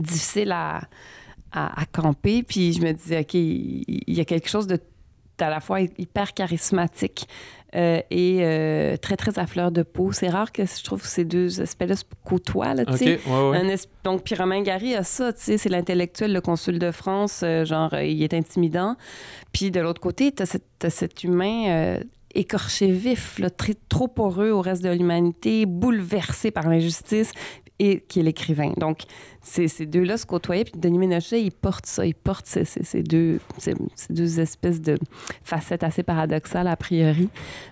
difficile 0.00 0.52
à, 0.52 0.82
à, 1.52 1.80
à 1.80 1.84
camper. 1.86 2.42
Puis 2.42 2.72
je 2.72 2.80
me 2.82 2.92
disais, 2.92 3.20
OK, 3.20 3.34
il, 3.34 3.84
y 4.06 4.20
a 4.20 4.24
quelque 4.24 4.48
chose 4.48 4.66
de 4.66 4.80
à 5.38 5.50
la 5.50 5.60
fois 5.60 5.80
hyper 5.82 6.32
charismatique 6.32 7.28
euh, 7.74 8.00
et 8.10 8.38
euh, 8.40 8.96
très, 8.96 9.16
très 9.18 9.38
à 9.38 9.46
fleur 9.46 9.70
de 9.70 9.82
peau. 9.82 10.10
C'est 10.10 10.30
rare 10.30 10.50
que 10.50 10.64
je 10.64 10.82
trouve 10.82 11.04
ces 11.04 11.26
deux 11.26 11.60
aspects-là 11.60 11.94
se 11.94 12.04
côtoient, 12.24 12.72
là, 12.72 12.86
tu 12.86 12.92
Ok, 12.92 12.98
sais. 12.98 13.20
ouais, 13.26 13.50
ouais. 13.50 13.56
Un 13.58 13.68
es- 13.68 13.86
Donc, 14.02 14.22
puis 14.24 14.34
Romain 14.34 14.62
Gary 14.62 14.94
a 14.94 15.02
ça, 15.02 15.34
tu 15.34 15.42
sais, 15.42 15.58
c'est 15.58 15.68
l'intellectuel, 15.68 16.32
le 16.32 16.40
consul 16.40 16.78
de 16.78 16.90
France, 16.90 17.42
euh, 17.44 17.66
genre, 17.66 17.92
il 18.00 18.22
est 18.22 18.32
intimidant. 18.32 18.96
Puis 19.52 19.70
de 19.70 19.80
l'autre 19.80 20.00
côté, 20.00 20.32
tu 20.32 20.42
as, 20.42 20.90
cet 20.90 21.22
humain 21.22 21.98
écorché 22.34 22.90
vif, 22.90 23.38
là, 23.38 23.50
très, 23.50 23.74
trop 23.90 24.08
poreux 24.08 24.50
au 24.50 24.62
reste 24.62 24.82
de 24.82 24.90
l'humanité, 24.90 25.66
bouleversé 25.66 26.50
par 26.50 26.66
l'injustice, 26.68 27.32
et 27.78 28.00
qui 28.08 28.20
est 28.20 28.22
l'écrivain. 28.22 28.72
Donc, 28.78 29.00
ces, 29.42 29.68
ces 29.68 29.86
deux-là 29.86 30.16
se 30.16 30.26
côtoyaient, 30.26 30.64
puis 30.64 30.72
Denis 30.80 30.98
Ménochet, 30.98 31.40
il 31.42 31.52
porte 31.52 31.86
ça, 31.86 32.04
il 32.04 32.14
porte 32.14 32.46
ces, 32.46 32.64
ces- 32.64 32.82
ces 32.84 33.02
deux, 33.02 33.38
ces, 33.58 33.74
deux 34.10 34.40
espèces 34.40 34.80
de 34.80 34.96
facettes 35.44 35.84
assez 35.84 36.02
paradoxales, 36.02 36.66
a 36.66 36.76
priori. 36.76 37.28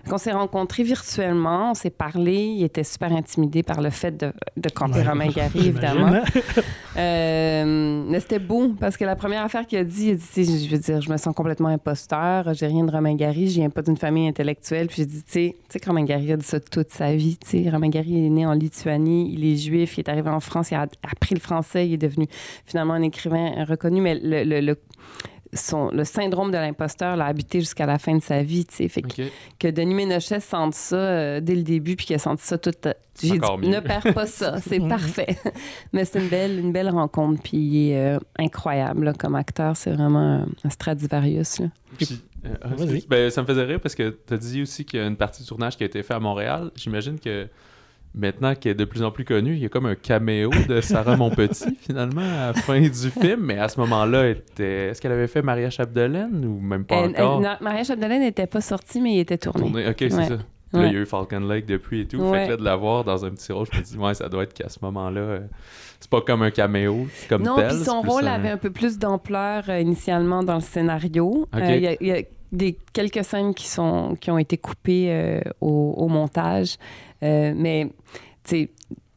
On 0.09 0.17
s'est 0.17 0.31
rencontrés 0.31 0.83
virtuellement, 0.83 1.71
on 1.71 1.73
s'est 1.73 1.89
parlé, 1.89 2.35
il 2.45 2.63
était 2.63 2.83
super 2.83 3.11
intimidé 3.11 3.61
par 3.63 3.81
le 3.81 3.89
fait 3.89 4.15
de, 4.15 4.31
de 4.57 4.69
camper 4.69 4.99
Ouais. 4.99 5.07
Romain 5.07 5.27
Gary, 5.27 5.67
évidemment. 5.67 6.21
Euh, 6.97 8.03
mais 8.09 8.19
c'était 8.21 8.39
beau 8.39 8.73
parce 8.79 8.95
que 8.97 9.03
la 9.03 9.15
première 9.15 9.43
affaire 9.43 9.67
qu'il 9.67 9.77
a 9.79 9.83
dit, 9.83 10.05
il 10.07 10.11
a 10.11 10.15
dit, 10.15 10.23
Tu 10.33 10.45
sais, 10.45 10.65
je 10.65 10.69
veux 10.69 10.77
dire, 10.77 11.01
je 11.01 11.09
me 11.11 11.17
sens 11.17 11.33
complètement 11.35 11.67
imposteur, 11.69 12.53
j'ai 12.53 12.67
rien 12.67 12.83
de 12.85 12.91
Romain 12.91 13.15
Gary, 13.15 13.47
je 13.49 13.55
viens 13.55 13.69
pas 13.69 13.81
d'une 13.81 13.97
famille 13.97 14.27
intellectuelle. 14.27 14.87
Puis 14.87 14.97
j'ai 14.97 15.05
dit, 15.05 15.23
tu 15.23 15.31
sais, 15.31 15.55
tu 15.59 15.65
sais 15.73 15.79
que 15.79 15.87
Romain 15.87 16.03
Gary 16.05 16.31
a 16.31 16.37
dit 16.37 16.45
ça 16.45 16.59
toute 16.59 16.91
sa 16.91 17.13
vie. 17.15 17.37
Tu 17.37 17.63
sais, 17.63 17.69
Romain 17.69 17.89
Gary 17.89 18.25
est 18.25 18.29
né 18.29 18.45
en 18.45 18.53
Lituanie, 18.53 19.31
il 19.33 19.43
est 19.45 19.57
juif, 19.57 19.94
il 19.97 20.01
est 20.01 20.09
arrivé 20.09 20.29
en 20.29 20.39
France, 20.39 20.71
il 20.71 20.75
a 20.75 20.87
appris 21.11 21.35
le 21.35 21.41
français, 21.41 21.87
il 21.87 21.93
est 21.93 21.97
devenu 21.97 22.27
finalement 22.65 22.93
un 22.93 23.01
écrivain 23.01 23.65
reconnu, 23.65 24.01
mais 24.01 24.15
le, 24.21 24.43
le, 24.43 24.61
le- 24.61 24.77
son, 25.53 25.89
le 25.91 26.03
syndrome 26.03 26.51
de 26.51 26.57
l'imposteur 26.57 27.15
l'a 27.15 27.25
habité 27.27 27.59
jusqu'à 27.61 27.85
la 27.85 27.97
fin 27.97 28.15
de 28.15 28.21
sa 28.21 28.43
vie, 28.43 28.65
tu 28.65 28.75
sais. 28.75 28.87
Fait 28.89 29.01
que 29.57 29.67
Denis 29.69 29.93
Ménochet 29.93 30.39
sente 30.41 30.73
ça 30.73 30.95
euh, 30.97 31.39
dès 31.39 31.55
le 31.55 31.63
début, 31.63 31.95
puis 31.95 32.05
qu'il 32.07 32.15
a 32.15 32.19
senti 32.19 32.43
ça 32.45 32.57
toute. 32.57 32.87
J'ai 33.21 33.29
dit, 33.29 33.39
mieux. 33.59 33.69
ne 33.69 33.79
perds 33.79 34.13
pas 34.13 34.25
ça, 34.25 34.59
c'est 34.67 34.79
parfait. 34.85 35.37
Mais 35.93 36.03
c'est 36.03 36.19
une 36.19 36.27
belle, 36.27 36.59
une 36.59 36.71
belle 36.73 36.89
rencontre, 36.89 37.41
puis 37.41 37.57
il 37.57 37.91
est 37.91 38.15
euh, 38.15 38.19
incroyable 38.37 39.05
là, 39.05 39.13
comme 39.13 39.35
acteur, 39.35 39.77
c'est 39.77 39.91
vraiment 39.91 40.45
un, 40.63 40.69
Stradivarius. 40.69 41.59
là. 41.59 41.67
Puis, 41.97 42.21
euh, 42.45 42.49
ah, 42.61 42.69
ben, 43.07 43.29
ça 43.29 43.41
me 43.41 43.47
faisait 43.47 43.63
rire 43.63 43.79
parce 43.79 43.95
que 43.95 44.17
tu 44.27 44.33
as 44.33 44.37
dit 44.37 44.61
aussi 44.61 44.83
qu'il 44.83 44.99
y 44.99 45.03
a 45.03 45.07
une 45.07 45.15
partie 45.15 45.41
du 45.41 45.47
tournage 45.47 45.77
qui 45.77 45.83
a 45.83 45.85
été 45.85 46.03
faite 46.03 46.17
à 46.17 46.19
Montréal. 46.19 46.71
J'imagine 46.75 47.17
que 47.19 47.47
maintenant 48.15 48.55
qu'elle 48.55 48.71
est 48.73 48.75
de 48.75 48.85
plus 48.85 49.03
en 49.03 49.11
plus 49.11 49.25
connue, 49.25 49.53
il 49.53 49.59
y 49.59 49.65
a 49.65 49.69
comme 49.69 49.85
un 49.85 49.95
caméo 49.95 50.49
de 50.69 50.81
Sarah 50.81 51.15
Monpetit 51.17 51.75
finalement 51.81 52.21
à 52.21 52.47
la 52.47 52.53
fin 52.53 52.79
du 52.81 52.89
film. 52.89 53.41
Mais 53.41 53.59
à 53.59 53.67
ce 53.67 53.79
moment-là, 53.81 54.29
était... 54.29 54.87
est-ce 54.89 55.01
qu'elle 55.01 55.11
avait 55.11 55.27
fait 55.27 55.41
Maria 55.41 55.69
Chapdelaine 55.69 56.45
ou 56.45 56.59
même 56.59 56.85
pas 56.85 56.95
Elle- 56.95 57.13
elle- 57.15 57.23
encore? 57.23 57.41
non, 57.41 57.55
Maria 57.61 57.83
Chapdelaine 57.83 58.21
n'était 58.21 58.47
pas 58.47 58.61
sortie, 58.61 59.01
mais 59.01 59.13
il 59.15 59.19
était 59.19 59.37
tourné. 59.37 59.61
Tournée? 59.61 59.87
Ok, 59.87 59.95
c'est 59.99 60.13
Ouais. 60.15 60.25
ça. 60.27 60.37
Puis 60.37 60.81
Là, 60.81 60.87
Ouais. 60.87 60.87
il 60.89 60.93
y 60.95 60.97
a 60.97 61.01
eu 61.01 61.05
Falcon 61.05 61.39
Lake 61.41 61.67
depuis 61.67 62.01
et 62.01 62.05
tout. 62.07 62.17
Fait 62.17 62.29
Ouais. 62.29 62.45
que 62.45 62.51
là, 62.51 62.57
de 62.57 62.63
la 62.63 62.75
voir 62.75 63.03
dans 63.03 63.23
un 63.23 63.29
petit 63.29 63.51
rôle, 63.53 63.67
je 63.71 63.77
me 63.77 63.83
dis, 63.83 63.97
ouais, 63.97 64.13
ça 64.15 64.27
doit 64.27 64.43
être 64.43 64.53
qu'à 64.53 64.67
ce 64.67 64.79
moment-là, 64.81 65.21
euh, 65.21 65.39
c'est 65.99 66.09
pas 66.09 66.21
comme 66.21 66.41
un 66.41 66.51
caméo, 66.51 67.07
comme 67.29 67.43
non, 67.43 67.55
tel. 67.55 67.67
puis 67.67 67.77
son 67.77 68.01
rôle 68.01 68.27
un- 68.27 68.33
avait 68.33 68.49
un 68.49 68.57
peu 68.57 68.71
plus 68.71 68.97
d'ampleur 68.97 69.63
euh, 69.69 69.79
initialement 69.79 70.43
dans 70.43 70.55
le 70.55 70.61
scénario. 70.61 71.47
Ok. 71.53 71.59
Euh, 71.61 71.75
Il 71.75 71.81
y 71.83 71.87
a- 71.87 71.95
il 72.01 72.07
y, 72.07 72.11
a 72.11 72.21
des, 72.51 72.77
quelques 72.93 73.23
scènes 73.23 73.53
qui, 73.53 73.67
sont, 73.67 74.15
qui 74.19 74.31
ont 74.31 74.37
été 74.37 74.57
coupées 74.57 75.07
euh, 75.11 75.39
au, 75.61 75.93
au 75.97 76.07
montage. 76.07 76.77
Euh, 77.25 77.53
mais, 77.55 77.89
tu 78.43 78.49
sais, 78.49 78.69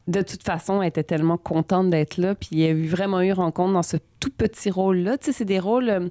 de 0.07 0.21
toute 0.23 0.43
façon, 0.43 0.81
elle 0.81 0.87
était 0.89 1.03
tellement 1.03 1.37
contente 1.37 1.89
d'être 1.91 2.17
là. 2.17 2.33
Puis 2.35 2.49
il 2.53 2.59
y 2.59 2.65
a 2.65 2.69
eu 2.71 2.87
vraiment 2.87 3.21
eu 3.21 3.31
rencontre 3.31 3.73
dans 3.73 3.83
ce 3.83 3.97
tout 4.19 4.31
petit 4.35 4.71
rôle-là. 4.71 5.17
Tu 5.19 5.27
sais, 5.27 5.31
c'est 5.31 5.45
des 5.45 5.59
rôles. 5.59 5.89
euh, 5.89 6.09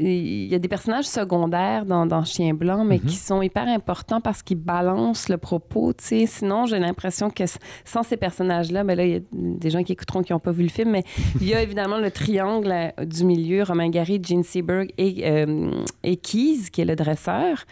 il 0.00 0.46
y 0.46 0.54
a 0.54 0.60
des 0.60 0.68
personnages 0.68 1.06
secondaires 1.06 1.84
dans, 1.84 2.06
dans 2.06 2.24
Chien 2.24 2.54
Blanc, 2.54 2.84
mais 2.84 2.98
Mhm. 2.98 3.04
qui 3.10 3.16
sont 3.16 3.42
hyper 3.42 3.66
importants 3.66 4.20
parce 4.20 4.44
qu'ils 4.44 4.56
balancent 4.58 5.28
le 5.28 5.38
propos. 5.38 5.92
tu 5.92 6.04
sais. 6.04 6.26
Sinon, 6.26 6.66
j'ai 6.66 6.78
l'impression 6.78 7.30
que 7.30 7.42
sans 7.84 8.04
ces 8.04 8.16
personnages-là, 8.16 8.84
ben 8.84 8.96
là, 8.96 9.04
il 9.04 9.12
y 9.12 9.16
a 9.16 9.20
des 9.32 9.70
gens 9.70 9.82
qui 9.82 9.90
écouteront 9.94 10.22
qui 10.22 10.32
n'ont 10.32 10.38
pas 10.38 10.52
vu 10.52 10.62
le 10.62 10.68
film, 10.68 10.90
mais 10.92 11.02
il 11.40 11.48
y 11.48 11.54
a 11.54 11.60
évidemment 11.60 11.98
le 11.98 12.12
triangle 12.12 12.70
euh, 12.72 13.04
du 13.04 13.24
milieu, 13.24 13.64
Romain 13.64 13.88
Gary, 13.90 14.20
Gene 14.24 14.44
Seberg 14.44 14.92
et, 14.98 15.28
euh, 15.28 15.72
et 16.04 16.16
Keys, 16.16 16.70
qui 16.72 16.80
est 16.82 16.84
le 16.84 16.94
dresseur. 16.94 17.64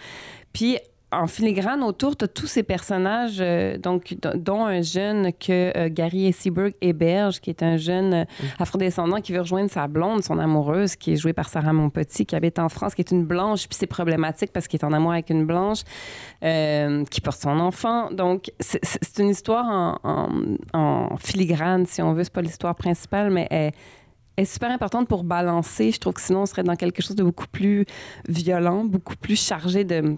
Puis 0.53 0.79
en 1.13 1.29
filigrane 1.29 1.83
autour, 1.85 2.17
tu 2.17 2.25
as 2.25 2.29
tous 2.29 2.49
ces 2.49 2.65
personnages, 2.65 3.37
euh, 3.41 3.79
donc, 3.79 4.17
dont 4.35 4.65
un 4.67 4.83
jeune 4.83 5.33
que 5.33 5.73
euh, 5.77 5.89
Gary 5.89 6.33
Seberg 6.33 6.75
héberge, 6.81 7.41
qui 7.41 7.51
est 7.51 7.63
un 7.63 7.77
jeune 7.77 8.13
euh, 8.13 8.25
afrodescendant 8.59 9.21
qui 9.21 9.33
veut 9.33 9.41
rejoindre 9.41 9.71
sa 9.71 9.87
blonde, 9.87 10.25
son 10.25 10.39
amoureuse, 10.41 10.97
qui 10.97 11.13
est 11.13 11.17
jouée 11.17 11.33
par 11.33 11.49
Sarah 11.49 11.73
Monpetit, 11.73 12.27
qui 12.27 12.35
habite 12.35 12.59
en 12.59 12.69
France, 12.69 12.95
qui 12.97 13.03
est 13.03 13.11
une 13.13 13.25
blanche, 13.25 13.69
puis 13.69 13.77
c'est 13.79 13.87
problématique 13.87 14.53
parce 14.53 14.67
qu'il 14.67 14.81
est 14.81 14.85
en 14.85 14.93
amour 14.93 15.13
avec 15.13 15.31
une 15.31 15.47
blanche, 15.47 15.83
euh, 16.43 17.05
qui 17.05 17.21
porte 17.21 17.41
son 17.41 17.59
enfant. 17.61 18.11
Donc, 18.11 18.51
c'est- 18.61 18.81
une 19.19 19.29
histoire 19.31 19.65
en, 20.05 20.29
en- 20.75 21.09
en 21.13 21.17
filigrane, 21.19 21.87
si 21.87 22.03
on 22.03 22.13
veut. 22.15 22.25
C'est 22.25 22.33
pas 22.33 22.43
l'histoire 22.43 22.75
principale, 22.75 23.31
mais 23.31 23.47
elle 23.51 23.73
est 24.37 24.45
super 24.45 24.71
importante 24.71 25.09
pour 25.09 25.25
balancer. 25.25 25.93
Je 25.93 25.99
trouve 26.01 26.15
que 26.15 26.21
sinon, 26.21 26.43
on 26.43 26.47
serait 26.47 26.65
dans 26.65 26.77
quelque 26.77 27.01
chose 27.01 27.17
de 27.17 27.23
beaucoup 27.23 27.47
plus 27.51 27.87
violent, 28.29 28.85
beaucoup 28.85 29.17
plus 29.17 29.41
chargé 29.43 29.85
de, 29.85 30.17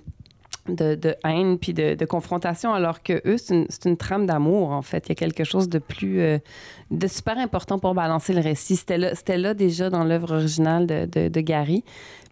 de, 0.68 1.14
haine 1.24 1.58
puis 1.58 1.72
de, 1.74 2.04
confrontation, 2.04 2.72
alors 2.72 3.02
que 3.02 3.20
eux, 3.26 3.36
c'est 3.38 3.54
une, 3.54 3.66
une 3.84 3.96
trame 3.96 4.26
d'amour, 4.26 4.70
en 4.70 4.82
fait. 4.82 5.06
Il 5.06 5.10
y 5.10 5.12
a 5.12 5.14
quelque 5.14 5.44
chose 5.44 5.68
de 5.68 5.78
plus... 5.78 6.20
euh, 6.20 6.38
de 6.90 7.06
super 7.06 7.38
important 7.38 7.78
pour 7.78 7.94
balancer 7.94 8.32
le 8.32 8.40
récit. 8.40 8.76
C'était 8.76 8.98
là, 8.98 9.12
là 9.36 9.54
déjà 9.54 9.90
dans 9.90 10.04
l'œuvre 10.04 10.34
originale 10.34 10.86
de, 10.86 11.28
de, 11.28 11.40
Gary. 11.40 11.84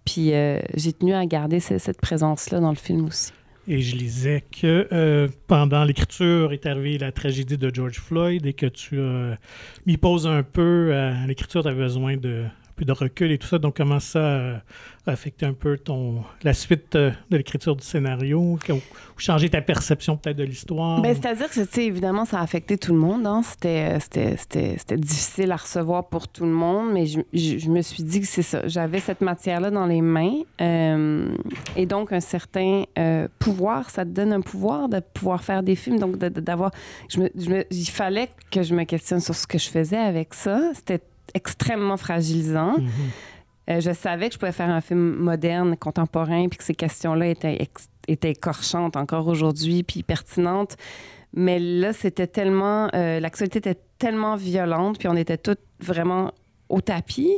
Puis 0.04 0.32
euh, 0.32 0.60
j'ai 0.74 0.92
tenu 0.92 1.14
à 1.14 1.26
garder 1.26 1.60
ce- 1.60 1.78
cette 1.78 2.00
présence-là 2.00 2.60
dans 2.60 2.70
le 2.70 2.76
film 2.76 3.06
aussi. 3.06 3.32
Et 3.68 3.80
je 3.80 3.96
lisais 3.96 4.44
que 4.60 4.86
euh, 4.92 5.28
pendant 5.48 5.82
l'écriture 5.84 6.52
est 6.52 6.66
arrivée 6.66 6.98
la 6.98 7.10
tragédie 7.10 7.58
de 7.58 7.74
George 7.74 7.98
Floyd 7.98 8.46
et 8.46 8.52
que 8.52 8.66
tu 8.66 9.00
m'y 9.86 9.96
poses 9.96 10.26
un 10.26 10.44
peu 10.44 10.92
l'écriture, 11.26 11.62
tu 11.62 11.68
as 11.68 11.74
besoin 11.74 12.16
de, 12.16 12.44
peu 12.76 12.84
de 12.84 12.92
recul 12.92 13.32
et 13.32 13.38
tout 13.38 13.46
ça. 13.46 13.58
Donc, 13.58 13.76
comment 13.78 13.98
ça 14.00 14.18
euh, 14.18 14.56
a 15.06 15.10
affecté 15.10 15.46
un 15.46 15.52
peu 15.54 15.78
ton, 15.78 16.22
la 16.42 16.52
suite 16.52 16.94
euh, 16.94 17.10
de 17.30 17.36
l'écriture 17.38 17.74
du 17.74 17.84
scénario? 17.84 18.38
Ou, 18.40 18.58
changer 19.16 19.48
ta 19.48 19.62
perception 19.62 20.16
peut-être 20.16 20.36
de 20.36 20.44
l'histoire? 20.44 21.00
Ben, 21.00 21.14
C'est-à-dire 21.14 21.48
que, 21.48 21.60
tu 21.60 21.66
sais, 21.70 21.84
évidemment, 21.86 22.24
ça 22.24 22.38
a 22.38 22.42
affecté 22.42 22.76
tout 22.78 22.92
le 22.92 22.98
monde. 22.98 23.26
hein. 23.26 23.40
C'était, 23.42 23.94
euh, 23.96 24.00
c'était, 24.00 24.36
c'était, 24.36 24.74
c'était 24.78 24.96
difficile 24.96 25.50
à 25.52 25.56
recevoir 25.56 26.08
pour 26.08 26.28
tout 26.28 26.44
le 26.44 26.50
monde, 26.52 26.92
mais 26.92 27.06
je, 27.06 27.20
je- 27.32 27.70
me 27.70 27.80
suis 27.82 28.02
dit 28.04 28.20
que 28.20 28.26
c'est 28.26 28.42
ça. 28.42 28.66
J'avais 28.68 29.00
cette 29.00 29.20
matière-là 29.22 29.70
dans 29.70 29.86
les 29.86 30.02
mains 30.02 30.42
et 31.76 31.86
donc 31.86 32.12
un 32.12 32.20
certain 32.20 32.84
pouvoir. 33.38 33.90
Ça 33.90 34.04
te 34.04 34.10
donne 34.10 34.32
un 34.32 34.40
pouvoir 34.40 34.88
de 34.88 35.00
pouvoir 35.00 35.42
faire 35.42 35.62
des 35.62 35.76
films. 35.76 35.98
Donc, 35.98 36.16
d'avoir. 36.16 36.70
Il 37.14 37.86
fallait 37.90 38.28
que 38.50 38.62
je 38.62 38.74
me 38.74 38.84
questionne 38.84 39.20
sur 39.20 39.34
ce 39.34 39.46
que 39.46 39.58
je 39.58 39.68
faisais 39.68 39.96
avec 39.96 40.34
ça. 40.34 40.70
C'était 40.74 41.00
extrêmement 41.34 41.96
fragilisant. 41.96 42.78
Mhm. 42.78 42.88
Euh, 43.68 43.80
je 43.80 43.92
savais 43.92 44.28
que 44.28 44.34
je 44.34 44.38
pouvais 44.38 44.52
faire 44.52 44.70
un 44.70 44.80
film 44.80 45.16
moderne, 45.16 45.76
contemporain, 45.76 46.48
puis 46.48 46.58
que 46.58 46.64
ces 46.64 46.74
questions-là 46.74 47.26
étaient, 47.28 47.68
étaient 48.06 48.30
écorchantes 48.30 48.96
encore 48.96 49.26
aujourd'hui, 49.26 49.82
puis 49.82 50.02
pertinentes. 50.04 50.76
Mais 51.34 51.58
là, 51.58 51.92
c'était 51.92 52.28
tellement. 52.28 52.88
euh, 52.94 53.18
L'actualité 53.20 53.58
était 53.58 53.78
tellement 53.98 54.36
violente, 54.36 54.98
puis 54.98 55.08
on 55.08 55.16
était 55.16 55.36
toutes 55.36 55.60
vraiment 55.80 56.30
au 56.68 56.80
tapis. 56.80 57.32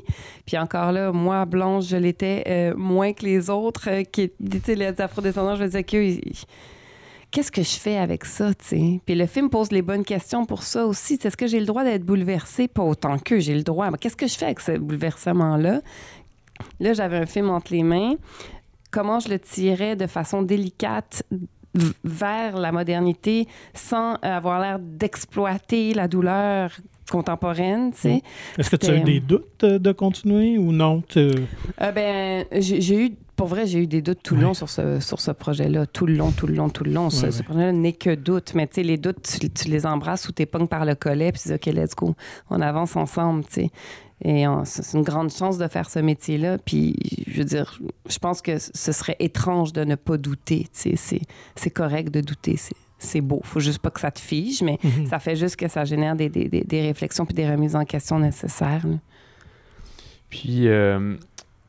Puis 0.46 0.56
encore 0.58 0.92
là, 0.92 1.12
moi, 1.12 1.44
Blanche, 1.46 1.86
je 1.88 1.96
l'étais 1.96 2.44
euh, 2.46 2.74
moins 2.76 3.12
que 3.14 3.24
les 3.24 3.48
autres, 3.50 3.88
qui 4.12 4.22
étaient 4.22 4.74
les 4.74 5.00
afro-descendants. 5.00 5.54
Je 5.56 5.62
me 5.62 5.66
disais 5.66 5.84
qu'eux, 5.84 6.04
ils- 6.04 6.44
qu'est-ce 7.30 7.52
que 7.52 7.62
je 7.62 7.78
fais 7.78 7.96
avec 7.96 8.24
ça, 8.24 8.54
tu 8.54 8.64
sais? 8.66 9.00
Puis 9.04 9.14
le 9.14 9.26
film 9.26 9.50
pose 9.50 9.70
les 9.72 9.82
bonnes 9.82 10.04
questions 10.04 10.44
pour 10.44 10.62
ça 10.62 10.86
aussi. 10.86 11.18
Est-ce 11.22 11.36
que 11.36 11.46
j'ai 11.46 11.60
le 11.60 11.66
droit 11.66 11.84
d'être 11.84 12.04
bouleversée? 12.04 12.68
Pas 12.68 12.82
autant 12.82 13.18
que 13.18 13.38
j'ai 13.38 13.54
le 13.54 13.62
droit. 13.62 13.90
Mais 13.90 13.98
qu'est-ce 13.98 14.16
que 14.16 14.26
je 14.26 14.36
fais 14.36 14.46
avec 14.46 14.60
ce 14.60 14.72
bouleversement-là? 14.78 15.80
Là, 16.80 16.92
j'avais 16.92 17.18
un 17.18 17.26
film 17.26 17.50
entre 17.50 17.72
les 17.72 17.82
mains. 17.82 18.14
Comment 18.90 19.20
je 19.20 19.28
le 19.28 19.38
tirais 19.38 19.96
de 19.96 20.06
façon 20.06 20.42
délicate 20.42 21.22
vers 22.02 22.56
la 22.56 22.72
modernité 22.72 23.46
sans 23.74 24.14
avoir 24.22 24.60
l'air 24.60 24.78
d'exploiter 24.80 25.94
la 25.94 26.08
douleur 26.08 26.72
contemporaine, 27.10 27.92
tu 27.92 28.00
sais? 28.00 28.22
Est-ce 28.58 28.70
que 28.70 28.76
tu 28.76 28.90
as 28.90 28.96
eu 28.96 29.02
des 29.02 29.20
doutes 29.20 29.64
de 29.64 29.92
continuer 29.92 30.58
ou 30.58 30.72
non? 30.72 31.02
Euh, 31.16 31.32
ben, 31.92 32.44
j'ai 32.52 33.06
eu 33.06 33.10
pour 33.38 33.46
vrai, 33.46 33.68
j'ai 33.68 33.78
eu 33.78 33.86
des 33.86 34.02
doutes 34.02 34.18
tout 34.20 34.34
le 34.34 34.42
long 34.42 34.52
sur 34.52 34.68
ce, 34.68 34.98
sur 34.98 35.20
ce 35.20 35.30
projet-là. 35.30 35.86
Tout 35.86 36.06
le 36.06 36.14
long, 36.14 36.32
tout 36.32 36.48
le 36.48 36.54
long, 36.54 36.68
tout 36.70 36.82
le 36.82 36.90
long. 36.90 37.08
ce, 37.08 37.42
projet-là 37.44 37.70
n'est 37.70 37.92
que 37.92 38.12
doute. 38.16 38.52
Mais 38.56 38.66
tu 38.66 38.74
sais, 38.74 38.82
les 38.82 38.98
doutes, 38.98 39.22
tu, 39.22 39.68
les 39.68 39.86
embrasses 39.86 40.28
ou 40.28 40.32
t'es 40.32 40.44
pognes 40.44 40.66
par 40.66 40.84
le 40.84 40.96
collet, 40.96 41.30
puis 41.30 41.40
tu 41.40 41.48
dis, 41.48 41.54
OK, 41.54 41.66
let's 41.66 41.94
go. 41.94 42.16
On 42.50 42.60
avance 42.60 42.96
ensemble, 42.96 43.44
tu 43.44 43.52
sais. 43.52 43.70
Et 44.24 44.44
c'est 44.64 44.98
une 44.98 45.04
grande 45.04 45.30
chance 45.30 45.56
de 45.56 45.68
faire 45.68 45.88
ce 45.88 46.00
métier-là. 46.00 46.58
Puis, 46.58 46.96
je 47.28 47.38
veux 47.38 47.44
dire, 47.44 47.78
je 48.08 48.18
pense 48.18 48.42
que 48.42 48.58
ce 48.58 48.90
serait 48.90 49.14
étrange 49.20 49.72
de 49.72 49.84
ne 49.84 49.94
pas 49.94 50.16
douter. 50.16 50.66
Tu 50.74 50.96
sais, 50.96 51.20
c'est 51.54 51.70
correct 51.70 52.12
de 52.12 52.20
douter. 52.20 52.56
C'est 52.98 53.20
beau. 53.20 53.40
Faut 53.44 53.60
juste 53.60 53.78
pas 53.78 53.90
que 53.90 54.00
ça 54.00 54.10
te 54.10 54.18
fige, 54.18 54.62
mais 54.62 54.80
mhm. 54.82 55.06
ça 55.06 55.20
fait 55.20 55.36
juste 55.36 55.54
que 55.54 55.68
ça 55.68 55.84
génère 55.84 56.16
des, 56.16 56.28
des, 56.28 56.48
des, 56.48 56.82
réflexions 56.82 57.24
puis 57.24 57.34
des 57.34 57.48
remises 57.48 57.76
en 57.76 57.84
question 57.84 58.18
nécessaires. 58.18 58.84
Puis, 60.28 60.66
euh, 60.66 61.14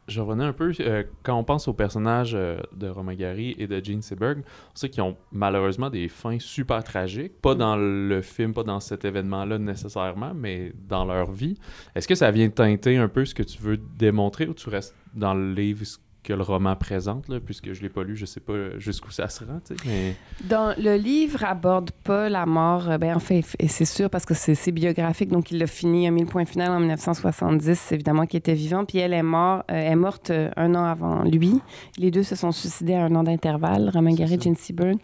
je 0.10 0.22
revenais 0.22 0.44
un 0.44 0.54
peu, 0.54 0.72
euh, 0.80 1.04
quand 1.24 1.38
on 1.38 1.44
pense 1.44 1.68
aux 1.68 1.74
personnages 1.74 2.34
euh, 2.34 2.60
de 2.76 2.88
Romain 2.88 3.16
Gary 3.16 3.56
et 3.58 3.68
de 3.68 3.84
Gene 3.84 4.02
Seberg, 4.02 4.40
on 4.40 4.76
sait 4.76 4.90
qu'ils 4.90 5.04
ont 5.04 5.16
malheureusement 5.32 5.90
des 5.90 6.10
fins 6.10 6.40
super 6.40 6.84
tragiques, 6.84 7.40
pas 7.42 7.56
dans 7.56 7.76
le 7.76 8.22
film, 8.22 8.54
pas 8.54 8.64
dans 8.64 8.80
cet 8.80 9.06
événement-là 9.06 9.58
nécessairement, 9.58 10.34
mais 10.34 10.74
dans 10.88 11.06
leur 11.06 11.32
vie. 11.32 11.58
Est-ce 11.96 12.08
que 12.08 12.16
ça 12.16 12.32
vient 12.32 12.50
teinter 12.50 12.98
un 12.98 13.08
peu 13.08 13.26
ce 13.26 13.34
que 13.34 13.44
tu 13.44 13.62
veux 13.62 13.78
démontrer 13.78 14.48
ou 14.48 14.54
tu 14.54 14.70
restes 14.70 14.96
dans 15.14 15.34
le 15.34 15.54
livre 15.54 15.86
que 16.24 16.34
le 16.34 16.44
roman 16.44 16.76
présente, 16.76 17.30
là, 17.30 17.40
puisque 17.40 17.72
je 17.74 17.80
ne 17.80 17.84
l'ai 17.84 17.90
pas 17.90 18.04
lu, 18.04 18.16
je 18.16 18.22
ne 18.22 18.26
sais 18.26 18.40
pas 18.40 18.78
jusqu'où 18.78 19.12
ça 19.12 19.30
se 19.30 19.44
rend. 19.44 19.60
Mais... 19.86 20.16
Dans 20.44 20.76
le 20.78 20.96
livre 20.96 21.44
aborde 21.46 21.92
pas 21.92 22.30
la 22.30 22.46
mort, 22.46 22.90
euh, 22.90 22.98
ben, 22.98 23.16
en 23.16 23.20
fait, 23.20 23.44
c'est 23.68 23.86
sûr 23.86 24.10
parce 24.10 24.26
que 24.26 24.34
c'est 24.34 24.72
biographique, 24.72 25.30
donc 25.30 25.52
il 25.52 25.60
l'a 25.60 25.68
fini, 25.68 26.04
il 26.04 26.08
a 26.08 26.12
mis 26.12 26.22
le 26.22 26.28
point 26.28 26.46
final 26.46 26.72
en 26.72 26.80
1970, 26.80 27.94
évidemment 27.94 28.26
qu'il 28.26 28.38
était 28.38 28.54
vivant, 28.54 28.86
puis 28.86 28.98
elle 28.98 29.14
est, 29.14 29.24
mort, 29.24 29.64
euh, 29.72 29.76
est 29.76 29.96
morte 29.96 30.30
euh, 30.30 30.52
un 30.58 30.76
an 30.76 30.84
avant 30.84 31.24
lui. 31.24 31.62
Les 31.98 32.12
deux 32.12 32.24
se 32.24 32.36
sont 32.36 32.52
suicidés 32.52 32.96
à 32.96 33.06
un 33.06 33.16
an 33.16 33.24
d'intervalle, 33.24 33.90
Romain 33.94 34.14
Gary 34.14 34.36
et 34.36 34.42
Jane 34.42 34.56
Seberg. 34.56 34.98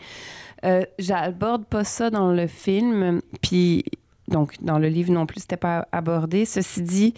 Euh, 0.65 0.83
J'aborde 0.99 1.65
pas 1.65 1.83
ça 1.83 2.09
dans 2.09 2.31
le 2.31 2.47
film, 2.47 3.21
puis 3.41 3.85
donc 4.27 4.55
dans 4.61 4.79
le 4.79 4.87
livre 4.87 5.11
non 5.11 5.25
plus, 5.25 5.41
c'était 5.41 5.57
pas 5.57 5.87
abordé. 5.91 6.45
Ceci 6.45 6.81
dit, 6.81 7.13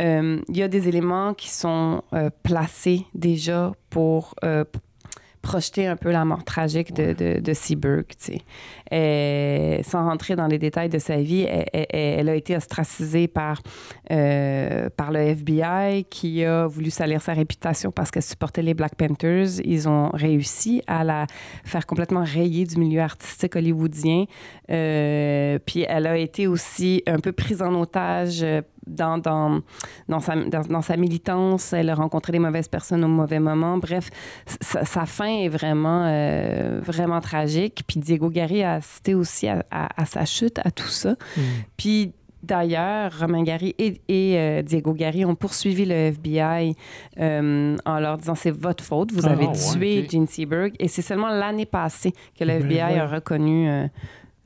il 0.00 0.56
y 0.56 0.62
a 0.62 0.68
des 0.68 0.88
éléments 0.88 1.34
qui 1.34 1.50
sont 1.50 2.02
euh, 2.12 2.30
placés 2.42 3.04
déjà 3.14 3.72
pour 3.90 4.34
euh, 4.44 4.64
projeter 5.42 5.86
un 5.86 5.96
peu 5.96 6.10
la 6.10 6.24
mort 6.24 6.44
tragique 6.44 6.92
de, 6.92 7.12
de, 7.12 7.40
de 7.40 7.52
Seaberg. 7.54 8.06
sans 9.84 10.04
rentrer 10.04 10.36
dans 10.36 10.46
les 10.46 10.58
détails 10.58 10.88
de 10.88 10.98
sa 10.98 11.16
vie, 11.16 11.46
elle, 11.48 12.28
a 12.28 12.34
été 12.34 12.56
ostracisée 12.56 13.26
par, 13.26 13.62
euh, 14.10 14.90
par 14.96 15.12
le 15.12 15.20
FBI 15.20 16.04
qui 16.10 16.44
a 16.44 16.66
voulu 16.66 16.90
salir 16.90 17.22
sa 17.22 17.32
réputation 17.32 17.90
parce 17.90 18.10
qu'elle 18.10 18.22
supportait 18.22 18.62
les 18.62 18.74
Black 18.74 18.96
Panthers. 18.96 19.60
Ils 19.64 19.88
ont 19.88 20.10
réussi 20.10 20.82
à 20.86 21.04
la 21.04 21.26
faire 21.64 21.86
complètement 21.86 22.24
rayer 22.24 22.66
du 22.66 22.76
milieu 22.76 23.00
artistique 23.00 23.56
hollywoodien. 23.56 24.24
Euh, 24.70 25.58
puis 25.64 25.86
elle 25.88 26.06
a 26.06 26.18
été 26.18 26.46
aussi 26.46 27.02
un 27.06 27.18
peu 27.18 27.32
prise 27.32 27.62
en 27.62 27.74
otage 27.80 28.44
dans, 28.90 29.18
dans, 29.18 29.60
dans, 30.08 30.20
sa, 30.20 30.36
dans, 30.36 30.82
sa 30.82 30.96
militance, 30.96 31.72
elle 31.72 31.90
a 31.90 31.94
rencontré 31.94 32.32
les 32.32 32.38
mauvaises 32.38 32.68
personnes 32.68 33.04
au 33.04 33.08
mauvais 33.08 33.40
moment. 33.40 33.78
Bref, 33.78 34.10
sa, 34.60 35.06
fin 35.06 35.28
est 35.28 35.48
vraiment, 35.48 36.04
euh, 36.06 36.80
vraiment 36.82 37.20
tragique. 37.20 37.82
Puis 37.86 38.00
Diego 38.00 38.28
Gary 38.30 38.62
a 38.62 38.74
assisté 38.74 39.14
aussi 39.14 39.48
à, 39.48 39.64
à, 39.70 40.04
sa 40.04 40.24
chute, 40.24 40.58
à 40.64 40.70
tout 40.70 40.88
ça. 40.88 41.12
Mm. 41.36 41.40
Puis 41.76 42.12
D'ailleurs, 42.42 43.12
Romain 43.20 43.42
Gary 43.42 43.74
et, 43.78 44.00
euh, 44.08 44.62
Diego 44.62 44.94
Gary 44.94 45.26
ont 45.26 45.34
poursuivi 45.34 45.84
le 45.84 45.94
FBI 45.94 46.74
euh, 47.18 47.76
en 47.84 48.00
leur 48.00 48.16
disant 48.16 48.34
c'est 48.34 48.50
votre 48.50 48.82
faute, 48.82 49.12
vous 49.12 49.26
ah, 49.26 49.32
avez 49.32 49.48
tué 49.52 50.08
Gene 50.10 50.26
Seberg. 50.26 50.74
Et 50.78 50.88
c'est 50.88 51.02
seulement 51.02 51.28
l'année 51.28 51.66
passée 51.66 52.12
que 52.38 52.44
le 52.44 52.58
ben 52.60 52.70
FBI 52.70 52.98
a 52.98 53.06
reconnu 53.06 53.68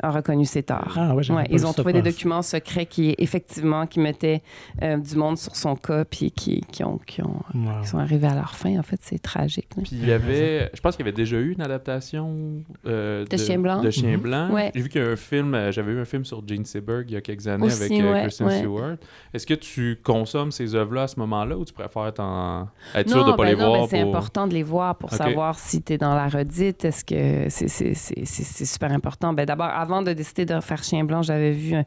a 0.04 0.10
reconnu 0.10 0.44
ses 0.44 0.62
torts. 0.62 0.96
Ah, 0.96 1.14
ils 1.50 1.66
ont 1.66 1.72
trouvé 1.72 1.92
des 1.92 2.02
documents 2.02 2.42
secrets 2.42 2.86
qui, 2.86 3.14
effectivement, 3.18 3.86
qui 3.86 4.00
mettaient 4.00 4.42
euh, 4.82 4.96
du 4.98 5.16
monde 5.16 5.38
sur 5.38 5.56
son 5.56 5.76
cas, 5.76 6.04
puis 6.04 6.30
qui, 6.30 6.60
qui, 6.70 6.84
ont, 6.84 6.98
qui, 6.98 7.22
ont, 7.22 7.42
sont 7.84 7.98
arrivés 7.98 8.26
à 8.26 8.34
leur 8.34 8.54
fin. 8.54 8.78
En 8.78 8.82
fait, 8.82 8.98
c'est 9.00 9.18
tragique. 9.18 9.68
Puis 9.76 9.90
il 9.92 10.06
y 10.06 10.12
avait, 10.12 10.70
je 10.74 10.80
pense 10.80 10.96
qu'il 10.96 11.04
y 11.04 11.08
avait 11.08 11.16
déjà 11.16 11.36
eu 11.38 11.52
une 11.52 11.62
adaptation 11.62 12.62
euh, 12.86 13.24
de, 13.24 13.36
Chien 13.36 13.58
Blanc. 13.58 13.80
De 13.80 13.90
Chien 13.90 14.16
mhm. 14.16 14.22
Blanc. 14.22 14.70
J'ai 14.74 14.80
vu 14.80 14.88
qu'il 14.88 15.02
y 15.02 15.04
a 15.04 15.08
un 15.08 15.16
film, 15.16 15.54
euh, 15.54 15.72
j'avais 15.72 15.92
vu 15.92 16.00
un 16.00 16.04
film 16.04 16.24
sur 16.24 16.46
Jane 16.46 16.64
Seberg 16.64 17.06
il 17.08 17.14
y 17.14 17.16
a 17.16 17.20
quelques 17.20 17.46
années 17.48 17.70
avec 17.70 18.22
Kristen 18.22 18.50
Stewart. 18.50 18.96
Est-ce 19.32 19.46
que 19.46 19.54
tu 19.54 19.98
consommes 20.02 20.52
ces 20.52 20.74
œuvres-là 20.74 21.04
à 21.04 21.08
ce 21.08 21.18
moment-là 21.20 21.56
ou 21.56 21.64
tu 21.64 21.72
préfères 21.72 22.06
être 22.06 23.08
sûr 23.08 23.24
de 23.24 23.30
ne 23.30 23.36
pas 23.36 23.44
les 23.44 23.56
ben 23.56 23.66
voir? 23.66 23.80
Ben, 23.80 23.86
c'est 23.88 24.00
important 24.00 24.46
de 24.46 24.54
les 24.54 24.62
voir 24.62 24.96
pour 24.96 25.12
savoir 25.12 25.58
si 25.58 25.82
tu 25.82 25.94
es 25.94 25.98
dans 25.98 26.14
la 26.14 26.28
redite. 26.28 26.84
Est-ce 26.84 27.04
que 27.04 27.48
c'est 27.48 28.64
super 28.64 28.92
important? 28.92 29.32
Ben, 29.32 29.46
D'abord, 29.46 29.66
avant 29.66 29.93
de 30.02 30.12
décider 30.12 30.44
de 30.44 30.60
faire 30.60 30.82
Chien 30.82 31.04
Blanc, 31.04 31.22
j'avais 31.22 31.52
vu 31.52 31.74
euh, 31.74 31.82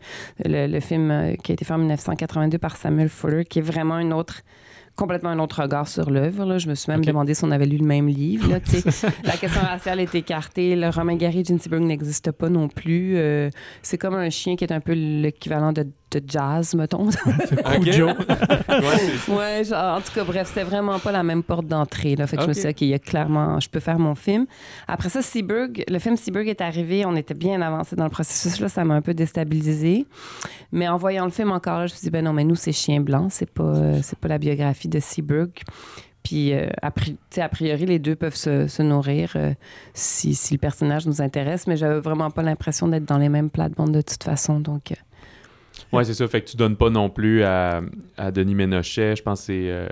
le, 0.45 0.79
film 0.79 1.11
euh, 1.11 1.35
qui 1.35 1.51
a 1.51 1.53
été 1.53 1.65
fait 1.65 1.73
en 1.73 1.79
1982 1.79 2.57
par 2.57 2.77
Samuel 2.77 3.09
Fuller, 3.09 3.45
qui 3.45 3.59
est 3.59 3.63
vraiment 3.63 3.99
une 3.99 4.13
autre 4.13 4.41
complètement 4.97 5.29
un 5.29 5.39
autre 5.39 5.61
regard 5.61 5.87
sur 5.87 6.09
l'œuvre. 6.09 6.57
Je 6.57 6.67
me 6.67 6.75
suis 6.75 6.91
même 6.91 7.05
demandé 7.05 7.35
si 7.35 7.45
on 7.45 7.51
avait 7.51 7.67
lu 7.67 7.77
le 7.77 7.85
même 7.85 8.07
livre. 8.07 8.49
la 9.23 9.37
question 9.37 9.61
raciale 9.61 9.99
est 9.99 10.13
écartée. 10.15 10.75
Le 10.75 10.89
roman 10.89 11.15
Gary 11.15 11.45
Ginsberg 11.45 11.83
n'existe 11.83 12.31
pas 12.31 12.49
non 12.49 12.67
plus. 12.67 13.15
Euh, 13.15 13.49
c'est 13.83 13.97
comme 13.99 14.15
un 14.15 14.29
chien 14.31 14.55
qui 14.55 14.63
est 14.63 14.73
un 14.73 14.79
peu 14.81 14.93
l'équivalent 14.93 15.71
de 15.71 15.85
de 16.11 16.21
jazz, 16.25 16.73
mettons. 16.75 17.07
okay. 17.07 18.03
ouais, 19.29 19.73
en 19.73 20.01
tout 20.01 20.13
cas, 20.13 20.23
bref, 20.23 20.47
c'était 20.47 20.63
vraiment 20.63 20.99
pas 20.99 21.11
la 21.11 21.23
même 21.23 21.43
porte 21.43 21.67
d'entrée. 21.67 22.15
Là. 22.15 22.27
Fait 22.27 22.37
que 22.37 22.43
je 22.43 22.47
me 22.47 22.53
suis 22.53 22.63
dit, 22.63 22.69
OK, 22.69 22.81
il 22.81 22.87
y 22.87 22.93
a 22.93 22.99
clairement, 22.99 23.59
je 23.59 23.69
peux 23.69 23.79
faire 23.79 23.99
mon 23.99 24.15
film. 24.15 24.45
Après 24.87 25.09
ça, 25.09 25.21
Seaberg, 25.21 25.83
le 25.87 25.99
film 25.99 26.15
Seaberg 26.15 26.47
est 26.47 26.61
arrivé, 26.61 27.05
on 27.05 27.15
était 27.15 27.33
bien 27.33 27.61
avancé 27.61 27.95
dans 27.95 28.05
le 28.05 28.09
processus. 28.09 28.59
Là, 28.59 28.69
ça 28.69 28.83
m'a 28.85 28.95
un 28.95 29.01
peu 29.01 29.13
déstabilisé. 29.13 30.05
Mais 30.71 30.87
en 30.87 30.97
voyant 30.97 31.25
le 31.25 31.31
film 31.31 31.51
encore 31.51 31.79
là, 31.79 31.87
je 31.87 31.93
me 31.93 31.97
suis 31.97 32.05
dit, 32.05 32.11
ben 32.11 32.23
non, 32.23 32.33
mais 32.33 32.43
nous, 32.43 32.55
c'est 32.55 32.71
Chien 32.71 33.01
Blanc, 33.01 33.27
c'est 33.29 33.49
pas, 33.49 34.01
c'est 34.01 34.17
pas 34.17 34.27
la 34.27 34.37
biographie 34.37 34.87
de 34.87 34.99
Seaberg. 34.99 35.51
Puis, 36.27 36.53
euh, 36.53 36.67
a, 36.81 36.91
priori, 37.49 37.85
les 37.85 37.99
deux 37.99 38.17
peuvent 38.17 38.35
se, 38.35 38.81
nourrir 38.81 39.31
euh, 39.37 39.53
si, 39.93 40.35
si, 40.35 40.55
le 40.55 40.59
personnage 40.59 41.07
nous 41.07 41.21
intéresse, 41.21 41.67
mais 41.67 41.77
j'avais 41.77 42.01
vraiment 42.01 42.31
pas 42.31 42.41
l'impression 42.41 42.89
d'être 42.89 43.05
dans 43.05 43.17
les 43.17 43.29
mêmes 43.29 43.49
plates-bandes 43.49 43.93
de 43.93 44.01
toute 44.01 44.25
façon. 44.25 44.59
Donc, 44.59 44.91
euh, 44.91 44.95
oui, 45.93 46.05
c'est 46.05 46.13
ça. 46.13 46.27
Fait 46.27 46.41
que 46.41 46.49
tu 46.49 46.57
donnes 46.57 46.75
pas 46.75 46.89
non 46.89 47.09
plus 47.09 47.43
à, 47.43 47.81
Denis 48.33 48.55
Ménochet. 48.55 49.15
Je 49.15 49.23
pense 49.23 49.41
que 49.41 49.45
c'est 49.47 49.69
euh, 49.69 49.87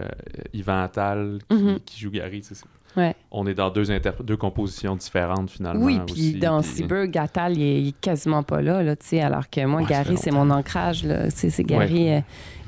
Yvan 0.54 0.82
Attal 0.82 1.40
mhm. 1.50 1.80
qui, 1.86 2.00
joue 2.00 2.12
Gary. 2.12 2.44
On 3.32 3.46
est 3.48 3.54
dans 3.54 3.70
deux, 3.70 3.86
deux 4.24 4.38
compositions 4.38 4.96
différentes 4.96 5.50
finalement. 5.50 5.86
Oui, 5.86 6.00
puis 6.06 6.34
dans 6.34 6.62
Seaberg, 6.62 7.18
Attal, 7.18 7.58
il 7.58 7.90
est, 7.90 7.92
quasiment 8.00 8.44
pas 8.44 8.62
là, 8.62 8.84
là 8.84 8.96
alors 9.22 9.50
que 9.50 9.66
moi, 9.66 9.84
Gary, 9.84 10.18
c'est 10.18 10.32
mon 10.32 10.50
ancrage. 10.50 11.06
C'est 11.30 11.64
Gary 11.64 12.14
euh, 12.14 12.22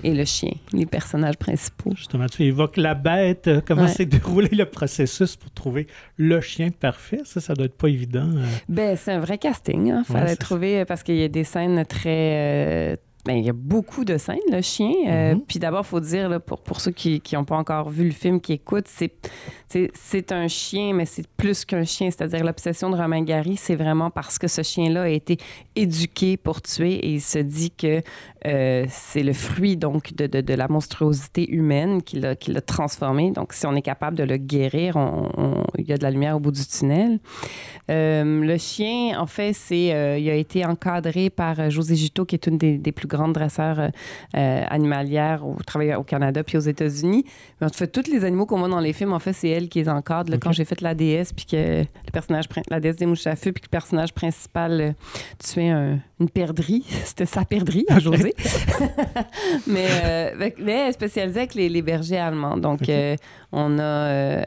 et 0.04 0.14
le 0.14 0.26
chien, 0.26 0.52
les 0.74 0.86
personnages 0.86 1.38
principaux. 1.38 1.92
Justement, 1.96 2.28
tu 2.28 2.44
évoques 2.44 2.78
la 2.78 2.94
bête. 2.94 3.48
Euh, 3.48 3.62
comment 3.66 3.88
s'est 3.88 4.06
déroulé 4.06 4.50
le 4.50 4.66
processus 4.66 5.36
pour 5.36 5.52
trouver 5.52 5.88
le 6.18 6.42
chien 6.42 6.70
parfait? 6.70 7.22
Ça, 7.24 7.40
ça 7.40 7.54
doit 7.54 7.66
être 7.66 7.78
pas 7.78 7.88
évident. 7.88 8.30
Ben, 8.70 8.96
c'est 8.98 9.14
un 9.14 9.20
vrai 9.20 9.38
casting. 9.38 9.88
Il 9.88 9.92
hein. 9.92 10.04
fallait 10.04 10.36
trouver, 10.36 10.86
parce 10.86 11.04
qu'il 11.04 11.16
y 11.16 11.24
a 11.24 11.30
des 11.30 11.44
scènes 11.44 11.86
très 11.86 13.00
ben, 13.28 13.36
il 13.36 13.46
y 13.46 13.50
a 13.50 13.54
beaucoup 13.54 14.06
de 14.06 14.18
scènes, 14.18 14.40
le 14.50 14.62
chien. 14.62 14.94
Euh, 15.06 15.36
mhm. 15.36 15.42
Puis 15.42 15.60
d'abord, 15.60 15.82
il 15.84 15.90
faut 15.90 16.00
dire, 16.00 16.30
là, 16.30 16.40
pour, 16.40 16.62
pour 16.62 16.80
ceux 16.80 16.92
qui 16.92 17.22
n'ont 17.34 17.44
pas 17.44 17.58
encore 17.58 17.90
vu 17.90 18.06
le 18.06 18.12
film, 18.12 18.40
qui 18.40 18.54
écoutent, 18.54 18.88
c'est 18.88 20.32
un 20.32 20.48
chien, 20.48 20.94
mais 20.94 21.06
c'est 21.06 21.28
plus 21.36 21.66
qu'un 21.66 21.84
chien. 21.84 22.10
C'est-à-dire 22.10 22.46
l'obsession 22.46 22.90
de 22.90 22.96
Romain 22.96 23.22
Gary, 23.24 23.58
c'est 23.58 23.76
vraiment 23.76 24.10
parce 24.12 24.40
que 24.40 24.48
ce 24.48 24.62
chien-là 24.62 25.02
a 25.04 25.10
été 25.10 25.38
éduqué 25.76 26.38
pour 26.38 26.62
tuer 26.62 26.94
et 26.94 27.16
il 27.16 27.22
se 27.22 27.40
dit 27.40 27.72
que 27.72 28.02
euh, 28.46 28.86
c'est 28.90 29.24
le 29.24 29.34
fruit 29.34 29.76
donc 29.76 30.14
de, 30.16 30.28
de, 30.28 30.40
de 30.40 30.54
la 30.54 30.70
monstruosité 30.70 31.52
humaine 31.52 32.02
qui 32.02 32.22
l'a 32.22 32.62
transformé. 32.66 33.32
Donc, 33.32 33.52
si 33.52 33.66
on 33.66 33.76
est 33.76 33.82
capable 33.82 34.16
de 34.16 34.24
le 34.24 34.38
guérir, 34.38 34.96
il 35.78 35.86
y 35.86 35.92
a 35.92 35.98
de 35.98 36.04
la 36.04 36.12
lumière 36.12 36.38
au 36.38 36.40
bout 36.40 36.52
du 36.52 36.66
tunnel. 36.66 37.20
Euh, 37.92 38.42
le 38.42 38.58
chien, 38.58 39.20
en 39.20 39.28
fait, 39.28 39.52
c'est 39.52 39.88
il 39.88 40.30
a 40.30 40.36
été 40.36 40.66
encadré 40.66 41.30
par 41.30 41.70
José 41.70 41.98
Juteau, 41.98 42.24
qui 42.24 42.36
est 42.36 42.48
une 42.48 42.58
des, 42.58 42.78
des 42.78 42.94
plus 42.94 43.08
grandes 43.08 43.17
grande 43.18 43.34
dresseur 43.34 43.80
euh, 43.80 43.90
euh, 44.36 44.64
animalière 44.70 45.46
au 45.46 45.56
travail 45.66 45.94
au 45.96 46.04
Canada 46.04 46.44
puis 46.44 46.58
aux 46.58 46.62
États-Unis. 46.62 47.26
Mais 47.60 47.68
en 47.68 47.70
fait, 47.70 47.88
tous 47.88 48.10
les 48.12 48.24
animaux 48.24 48.46
qu'on 48.46 48.60
voit 48.60 48.70
dans 48.70 48.80
les 48.80 48.94
films, 48.94 49.14
en 49.14 49.20
fait, 49.20 49.34
c'est 49.34 49.50
elle 49.50 49.68
qui 49.70 49.80
les 49.80 49.90
encadre. 49.90 50.32
là. 50.32 50.38
Quand 50.38 50.52
j'ai 50.54 50.66
fait 50.66 50.80
la 50.82 50.94
déesse, 50.96 51.34
puis 51.34 51.46
que 51.46 51.82
le 51.82 52.12
personnage, 52.14 52.46
la 52.70 52.80
déesse 52.80 52.96
des 52.98 53.06
mouches 53.06 53.28
à 53.28 53.36
feu, 53.36 53.52
puis 53.52 53.62
que 53.62 53.68
le 53.68 53.72
personnage 53.72 54.14
principal 54.14 54.72
euh, 54.82 54.92
tuait 55.40 55.70
un- 55.70 56.00
une 56.20 56.30
perdrix, 56.30 56.84
c'était 57.06 57.26
sa 57.26 57.44
perdrix 57.46 57.86
à 57.90 58.00
José. 58.00 58.34
mais, 59.68 59.88
euh, 60.06 60.32
mais 60.60 60.72
elle 60.74 60.90
est 60.90 60.92
spécialisée 60.94 61.40
avec 61.40 61.56
les, 61.56 61.70
les 61.70 61.82
bergers 61.82 62.18
allemands. 62.18 62.58
Donc, 62.58 62.80
on 63.52 63.80
a 63.80 64.44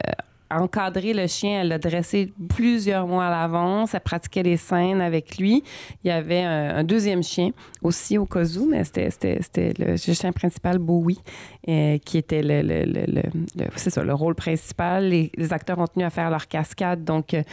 encadré 0.51 1.13
le 1.13 1.27
chien, 1.27 1.61
elle 1.61 1.69
l'a 1.69 1.79
dressé 1.79 2.31
plusieurs 2.49 3.07
mois 3.07 3.25
à 3.25 3.29
l'avance, 3.29 3.93
elle 3.93 3.99
pratiquait 4.01 4.43
les 4.43 4.57
scènes 4.57 5.01
avec 5.01 5.37
lui. 5.37 5.63
Il 6.03 6.07
y 6.07 6.11
avait 6.11 6.41
un, 6.43 6.77
un 6.77 6.83
deuxième 6.83 7.23
chien 7.23 7.51
aussi 7.81 8.17
au 8.17 8.25
cas 8.25 8.43
où, 8.57 8.67
mais 8.69 8.83
c'était, 8.83 9.73
le 9.79 9.97
chien 9.97 10.31
principal, 10.31 10.77
Bowie, 10.77 11.19
euh, 11.67 11.97
qui 11.99 12.17
était 12.17 12.41
le, 12.41 12.61
le, 12.61 12.83
le, 12.85 13.05
le- 13.07 13.21
le- 13.55 13.69
c'est 13.75 13.89
ça, 13.89 14.03
le 14.03 14.13
rôle 14.13 14.35
principal. 14.35 15.07
Les, 15.09 15.31
les 15.37 15.53
acteurs 15.53 15.79
ont 15.79 15.87
tenu 15.87 16.03
à 16.03 16.09
faire 16.09 16.29
leur 16.29 16.47
cascade, 16.47 17.03
donc 17.03 17.33
euh, 17.33 17.43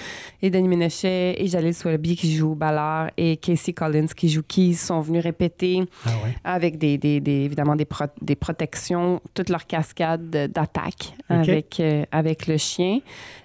et 0.43 0.51
Denis 0.51 0.69
Ménochet 0.69 1.37
et 1.43 1.47
Jalil 1.47 1.75
Swalby 1.75 2.17
qui 2.17 2.35
joue 2.35 2.55
Ballard 2.55 3.11
et 3.17 3.37
Casey 3.37 3.73
Collins 3.73 4.07
qui 4.17 4.29
joue 4.29 4.43
Keys 4.43 4.75
sont 4.75 5.01
venus 5.01 5.23
répéter 5.23 5.83
Ah 6.07 6.11
ouais. 6.25 6.35
avec 6.45 6.79
des, 6.79 6.97
des- 6.99 7.21
des- 7.21 7.45
évidemment 7.45 7.77
des, 7.77 7.85
pro- 7.85 8.05
des 8.23 8.35
protections, 8.37 9.21
toute 9.35 9.51
leur 9.51 9.67
cascade 9.67 10.31
de- 10.31 10.47
d'attaque 10.47 11.15
avec, 11.29 11.79
euh, 11.81 12.05
avec 12.11 12.47
le 12.47 12.57
chien. 12.57 12.88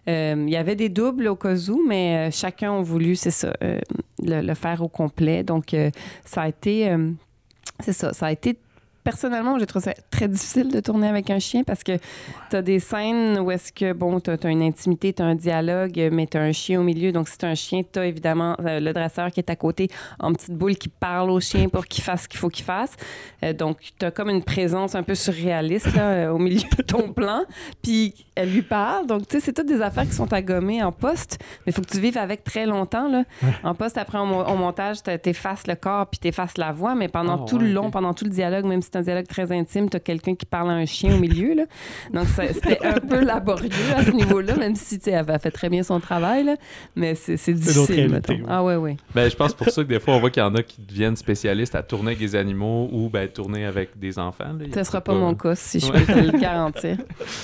Euh, 0.08 0.43
il 0.47 0.51
y 0.51 0.58
avait 0.58 0.75
des 0.75 0.89
doubles 0.89 1.27
au 1.27 1.36
cas 1.36 1.56
où, 1.56 1.84
mais 1.88 2.27
euh, 2.27 2.32
chacun 2.32 2.77
a 2.77 2.82
voulu, 2.82 3.15
euh, 3.63 3.79
le, 4.21 4.53
faire 4.53 4.82
au 4.82 4.88
complet. 4.88 5.43
Donc, 5.43 5.75
ça 6.25 6.41
a 6.41 6.47
été, 6.47 6.95
c'est 7.79 7.93
ça, 7.93 8.13
ça 8.13 8.27
a 8.27 8.32
été 8.32 8.58
personnellement, 9.04 9.58
j'ai 9.60 9.66
trouvé 9.66 9.86
ça 9.86 9.94
très 10.10 10.28
difficile 10.28 10.72
de 10.72 10.80
tourner 10.80 11.08
avec 11.08 11.30
un 11.30 11.39
chien 11.39 11.63
parce 11.63 11.84
que 11.84 11.98
tu 12.50 12.56
as 12.56 12.62
des 12.62 12.80
scènes 12.80 13.39
où 13.39 13.52
est-ce 13.52 13.72
que, 13.72 13.94
bon, 13.94 14.20
tu 14.20 14.30
as, 14.32 14.50
une 14.50 14.62
intimité, 14.62 15.13
tu 15.13 15.22
as 15.22 15.26
un 15.26 15.36
dialogue, 15.36 16.10
mais 16.12 16.28
tu 16.28 16.38
as 16.38 16.42
un 16.42 16.52
chien 16.52 16.80
au 16.80 16.84
milieu. 16.84 17.12
Donc, 17.12 17.28
si 17.28 17.38
tu 17.38 17.46
as 17.46 17.50
un 17.50 17.56
chien, 17.56 17.82
tu 17.92 18.00
as 18.00 18.06
évidemment 18.06 18.56
euh, 18.62 18.80
le 18.80 18.94
dresseur 18.94 19.32
qui 19.32 19.39
est 19.39 19.50
à 19.50 19.56
côté 19.56 19.89
en 20.20 20.32
petite 20.34 20.54
boule 20.54 20.76
qui 20.76 20.89
parle 20.89 21.30
au 21.32 21.39
chien 21.39 21.70
pour 21.70 21.86
qu'il 21.86 22.04
fasse 22.04 22.24
ce 22.24 22.28
qu'il 22.28 22.39
faut 22.39 22.50
qu'il 22.50 22.66
fasse. 22.66 22.96
Euh, 23.44 23.54
donc, 23.54 23.78
tu 24.00 24.06
as 24.06 24.12
comme 24.12 24.30
une 24.30 24.44
présence 24.44 24.96
un 24.96 25.04
peu 25.04 25.16
surréaliste 25.16 25.94
là, 25.96 26.10
euh, 26.10 26.30
au 26.32 26.38
milieu 26.38 26.68
de 26.78 26.82
ton 26.84 27.12
plan. 27.13 27.44
Puis, 27.82 28.13
elle 28.36 28.52
lui 28.52 28.62
parle. 28.62 29.08
Donc, 29.08 29.28
tu 29.28 29.38
sais, 29.38 29.46
c'est 29.46 29.54
toutes 29.54 29.68
des 29.68 29.82
affaires 29.82 30.06
qui 30.06 30.13
sont 30.13 30.32
à 30.34 30.42
gommer 30.42 30.82
en 30.84 30.92
poste, 30.92 31.38
mais 31.66 31.72
il 31.72 31.74
faut 31.74 31.82
que 31.82 31.89
tu 31.92 32.00
vives 32.00 32.18
avec 32.18 32.44
très 32.44 32.66
longtemps. 32.66 33.10
Là. 33.10 33.24
En 33.63 33.76
poste, 33.76 33.98
après, 33.98 34.18
au, 34.20 34.26
mo- 34.26 34.44
au 34.44 34.56
montage, 34.56 35.04
tu 35.04 35.12
effaces 35.30 35.68
le 35.68 35.76
corps 35.76 36.08
puis 36.08 36.20
tu 36.20 36.28
effaces 36.30 36.58
la 36.58 36.72
voix, 36.72 36.96
mais 36.96 37.08
pendant 37.08 37.44
Ah, 37.44 37.46
tout 37.48 37.58
ouais, 37.58 37.63
le 37.63 37.74
long, 37.74 37.92
pendant 37.92 38.13
tout 38.13 38.26
le 38.26 38.32
dialogue, 38.32 38.66
même 38.66 38.82
si 38.82 38.89
c'est 38.93 38.99
un 38.99 39.01
dialogue 39.01 39.27
très 39.27 39.51
intime, 39.51 39.89
tu 39.89 39.97
as 39.97 39.99
quelqu'un 39.99 40.36
qui 40.36 40.45
parle 40.45 40.69
à 40.69 40.73
un 40.73 40.86
chien 40.86 41.15
au 41.15 41.19
milieu. 41.19 41.56
Là. 41.56 41.63
Donc, 42.13 42.27
c'était 42.53 42.79
un 42.86 42.99
peu 42.99 43.23
laborieux 43.23 43.71
à 43.95 44.03
ce 44.03 44.12
niveau-là, 44.12 44.56
même 44.56 44.75
si 44.75 44.99
tu 44.99 45.06
sais, 45.06 45.12
elle 45.12 45.29
a 45.32 45.39
fait 45.39 45.51
très 45.51 45.69
bien 45.69 45.82
son 45.84 45.99
travail. 45.99 46.43
Là. 46.43 46.56
Mais 46.95 47.15
c'est 47.15 47.53
difficile, 47.53 48.12
ouais. 48.29 48.41
Ah, 48.47 48.63
ouais, 48.63 48.75
ouais. 48.75 48.97
Ben, 49.15 49.29
je 49.29 49.36
pense 49.36 49.53
pour 49.53 49.69
ça 49.69 49.84
que 49.84 49.88
des 49.88 49.99
fois, 49.99 50.13
on 50.15 50.19
voit 50.19 50.29
qu'il 50.29 50.43
y 50.43 50.45
en 50.45 50.53
a 50.56 50.62
qui 50.63 50.82
deviennent 50.82 51.15
spécialistes 51.15 51.75
à 51.75 51.82
tourner 51.84 52.10
avec 52.12 52.19
des 52.19 52.36
animaux 52.36 52.89
ou 52.91 53.10
ben, 53.10 53.27
tourner 53.27 53.65
avec 53.65 53.97
des 53.99 54.19
enfants. 54.19 54.53
là. 54.60 54.65
Ce 54.73 54.84
sera 54.84 55.01
pas 55.01 55.13
pas- 55.13 55.19
mon 55.19 55.34
cas, 55.34 55.56
si 55.56 55.79
je 55.79 55.88
Ouais. 55.91 56.01
peux 56.01 56.13
te 56.13 56.19
le 56.19 56.38
garantir. 56.39 56.97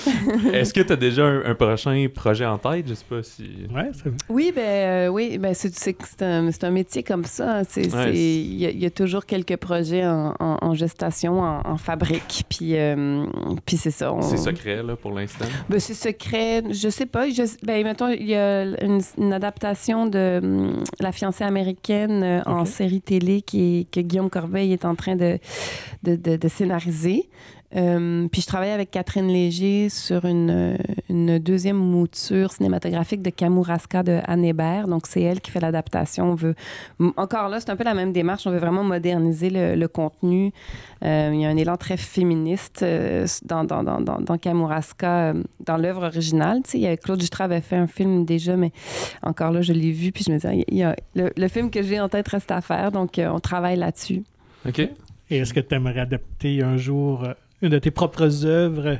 Est-ce 0.53 0.73
que 0.73 0.81
tu 0.81 0.93
as 0.93 0.95
déjà 0.95 1.25
un, 1.25 1.45
un 1.45 1.55
prochain 1.55 2.07
projet 2.13 2.45
en 2.45 2.57
tête? 2.57 2.85
Je 2.87 2.93
sais 2.93 3.05
pas 3.09 3.23
si. 3.23 3.43
Ouais, 3.73 3.89
c'est 3.93 4.11
Oui, 4.29 4.51
ben 4.55 4.61
euh, 4.61 5.07
oui, 5.07 5.37
ben 5.37 5.53
c'est 5.53 5.73
c'est 5.75 5.95
c'est 6.03 6.21
un, 6.23 6.51
c'est 6.51 6.63
un 6.63 6.71
métier 6.71 7.03
comme 7.03 7.25
ça. 7.25 7.59
Ouais, 7.59 7.63
c'est- 7.67 7.83
il 8.13 8.55
y, 8.55 8.65
a- 8.65 8.69
il 8.71 8.79
y 8.79 8.85
a 8.85 8.89
toujours 8.91 9.25
quelques 9.25 9.57
projets 9.57 10.05
en, 10.05 10.35
en- 10.39 10.57
en 10.61 10.73
gestation, 10.73 11.38
en, 11.41 11.61
en 11.65 11.77
fabrique, 11.77 12.43
puis 12.49 12.75
euh, 12.77 13.25
puis 13.65 13.77
c'est 13.77 13.91
ça. 13.91 14.13
on- 14.13 14.21
C'est 14.21 14.37
secret 14.37 14.83
là, 14.83 14.95
pour 14.95 15.11
l'instant? 15.11 15.45
Ben, 15.69 15.79
c'est 15.79 15.93
secret, 15.93 16.63
je 16.71 16.89
sais 16.89 17.05
pas. 17.05 17.29
Je, 17.29 17.43
ben, 17.63 17.83
mettons, 17.83 18.09
il 18.09 18.27
y 18.27 18.35
a 18.35 18.63
une, 18.63 19.01
une 19.17 19.33
adaptation 19.33 20.05
de 20.05 20.39
hum, 20.43 20.83
La 20.99 21.11
fiancée 21.11 21.43
américaine 21.43 22.23
euh, 22.23 22.41
en 22.45 22.65
série 22.65 23.01
télé 23.01 23.41
qui 23.41 23.79
est- 23.81 23.91
que 23.91 23.99
Guillaume 24.01 24.29
Corbeil 24.29 24.73
est 24.73 24.85
en 24.85 24.95
train 24.95 25.15
de, 25.15 25.39
de, 26.03 26.15
de- 26.15 26.35
de 26.37 26.47
scénariser. 26.47 27.29
Euh, 27.75 28.27
puis 28.31 28.41
je 28.41 28.47
travaille 28.47 28.71
avec 28.71 28.89
Catherine 28.89 29.27
Léger 29.27 29.89
sur 29.89 30.25
une, 30.25 30.75
une 31.07 31.37
deuxième 31.37 31.77
mouture 31.77 32.51
cinématographique 32.51 33.21
de 33.21 33.29
Kamouraska 33.29 34.01
de 34.01 34.19
Anne 34.25 34.43
Hébert. 34.43 34.87
Donc, 34.87 35.05
c'est 35.05 35.21
elle 35.21 35.39
qui 35.39 35.51
fait 35.51 35.59
l'adaptation. 35.59 36.31
On 36.31 36.35
veut... 36.35 36.55
Encore 37.15 37.47
là, 37.47 37.59
c'est 37.59 37.69
un 37.69 37.75
peu 37.75 37.83
la 37.83 37.93
même 37.93 38.11
démarche. 38.11 38.47
On 38.47 38.51
veut 38.51 38.57
vraiment 38.57 38.83
moderniser 38.83 39.51
le, 39.51 39.75
le 39.75 39.87
contenu. 39.87 40.51
Euh, 41.05 41.29
il 41.33 41.41
y 41.41 41.45
a 41.45 41.49
un 41.49 41.57
élan 41.57 41.77
très 41.77 41.97
féministe 41.97 42.81
euh, 42.81 43.27
dans, 43.45 43.63
dans, 43.63 43.83
dans, 43.83 44.01
dans, 44.01 44.19
dans 44.19 44.37
Kamouraska, 44.37 45.29
euh, 45.29 45.43
dans 45.65 45.77
l'œuvre 45.77 46.05
originale. 46.07 46.61
Tu 46.63 46.81
sais, 46.81 46.97
Claude 46.97 47.21
Jutras 47.21 47.43
avait 47.45 47.61
fait 47.61 47.75
un 47.77 47.87
film 47.87 48.25
déjà, 48.25 48.57
mais 48.57 48.71
encore 49.21 49.51
là, 49.51 49.61
je 49.61 49.73
l'ai 49.73 49.91
vu. 49.91 50.11
Puis 50.11 50.23
je 50.25 50.31
me 50.31 50.37
disais, 50.37 50.65
il 50.67 50.75
y 50.77 50.83
a- 50.83 50.95
le, 51.13 51.31
le 51.37 51.47
film 51.47 51.69
que 51.69 51.83
j'ai 51.83 51.99
en 51.99 52.09
tête 52.09 52.27
reste 52.29 52.49
à 52.49 52.61
faire. 52.61 52.91
Donc, 52.91 53.19
euh, 53.19 53.29
on 53.29 53.39
travaille 53.39 53.77
là-dessus. 53.77 54.23
OK. 54.67 54.79
Et 55.31 55.37
est-ce 55.37 55.53
que 55.53 55.59
tu 55.59 55.75
aimerais 55.75 55.99
adapter 55.99 56.63
un 56.63 56.75
jour 56.77 57.23
euh, 57.23 57.33
une 57.61 57.69
de 57.69 57.79
tes 57.79 57.91
propres 57.91 58.45
œuvres 58.45 58.99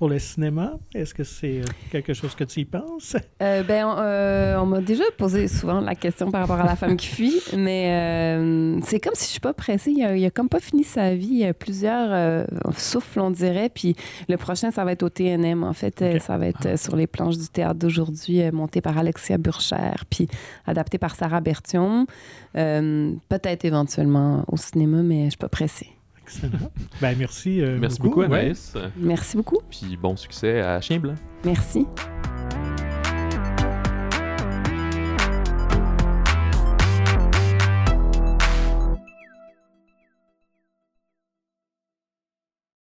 pour 0.00 0.08
le 0.08 0.18
cinéma? 0.18 0.72
Est-ce 0.94 1.12
que 1.14 1.24
c'est 1.24 1.60
euh, 1.60 1.64
quelque 1.90 2.14
chose 2.14 2.34
que 2.34 2.44
tu 2.44 2.60
y 2.60 2.64
penses? 2.64 3.16
Euh, 3.42 3.62
ben, 3.62 3.84
on, 3.86 3.96
euh, 3.98 4.56
on 4.58 4.66
m'a 4.66 4.80
déjà 4.80 5.04
posé 5.18 5.46
souvent 5.46 5.80
la 5.80 5.94
question 5.94 6.30
par 6.30 6.40
rapport 6.40 6.58
à 6.58 6.66
la 6.66 6.74
femme 6.74 6.96
qui 6.96 7.06
fuit, 7.06 7.40
mais 7.56 7.90
euh, 7.90 8.80
c'est 8.82 8.98
comme 8.98 9.14
si 9.14 9.26
je 9.26 9.30
suis 9.32 9.40
pas 9.40 9.52
pressée. 9.52 9.92
Il 9.92 10.02
a, 10.02 10.16
il 10.16 10.24
a 10.24 10.30
comme 10.30 10.48
pas 10.48 10.58
fini 10.58 10.84
sa 10.84 11.14
vie. 11.14 11.28
Il 11.30 11.38
y 11.38 11.44
a 11.44 11.54
plusieurs 11.54 12.46
souffles, 12.76 13.20
on 13.20 13.30
dirait. 13.30 13.68
Puis 13.68 13.94
le 14.28 14.36
prochain, 14.36 14.70
ça 14.70 14.84
va 14.84 14.92
être 14.92 15.02
au 15.02 15.10
TNM. 15.10 15.62
En 15.62 15.74
fait, 15.74 16.02
ça 16.20 16.38
va 16.38 16.46
être 16.46 16.66
euh, 16.66 16.76
sur 16.76 16.96
les 16.96 17.06
planches 17.06 17.36
du 17.36 17.48
théâtre 17.48 17.78
d'aujourd'hui, 17.78 18.50
monté 18.52 18.80
par 18.80 18.96
Alexia 18.96 19.38
Burcher, 19.38 20.02
puis 20.08 20.28
adapté 20.66 20.98
par 20.98 21.14
Sarah 21.14 21.40
Bertium. 21.40 22.06
Peut-être 22.54 23.64
éventuellement 23.64 24.44
au 24.48 24.56
cinéma, 24.56 25.02
mais 25.02 25.24
je 25.26 25.30
suis 25.30 25.38
pas 25.38 25.48
pressée. 25.48 25.90
Excellent. 26.30 26.70
ben, 27.00 27.16
merci. 27.18 27.60
euh, 27.60 27.78
Merci 27.80 28.00
beaucoup. 28.00 28.22
Anaïs. 28.22 28.74
Merci 28.96 29.36
beaucoup. 29.36 29.58
Puis 29.70 29.96
bon 29.96 30.16
succès 30.16 30.60
à 30.60 30.80
Chien 30.80 30.98
Blanc. 30.98 31.14
Merci. 31.44 31.86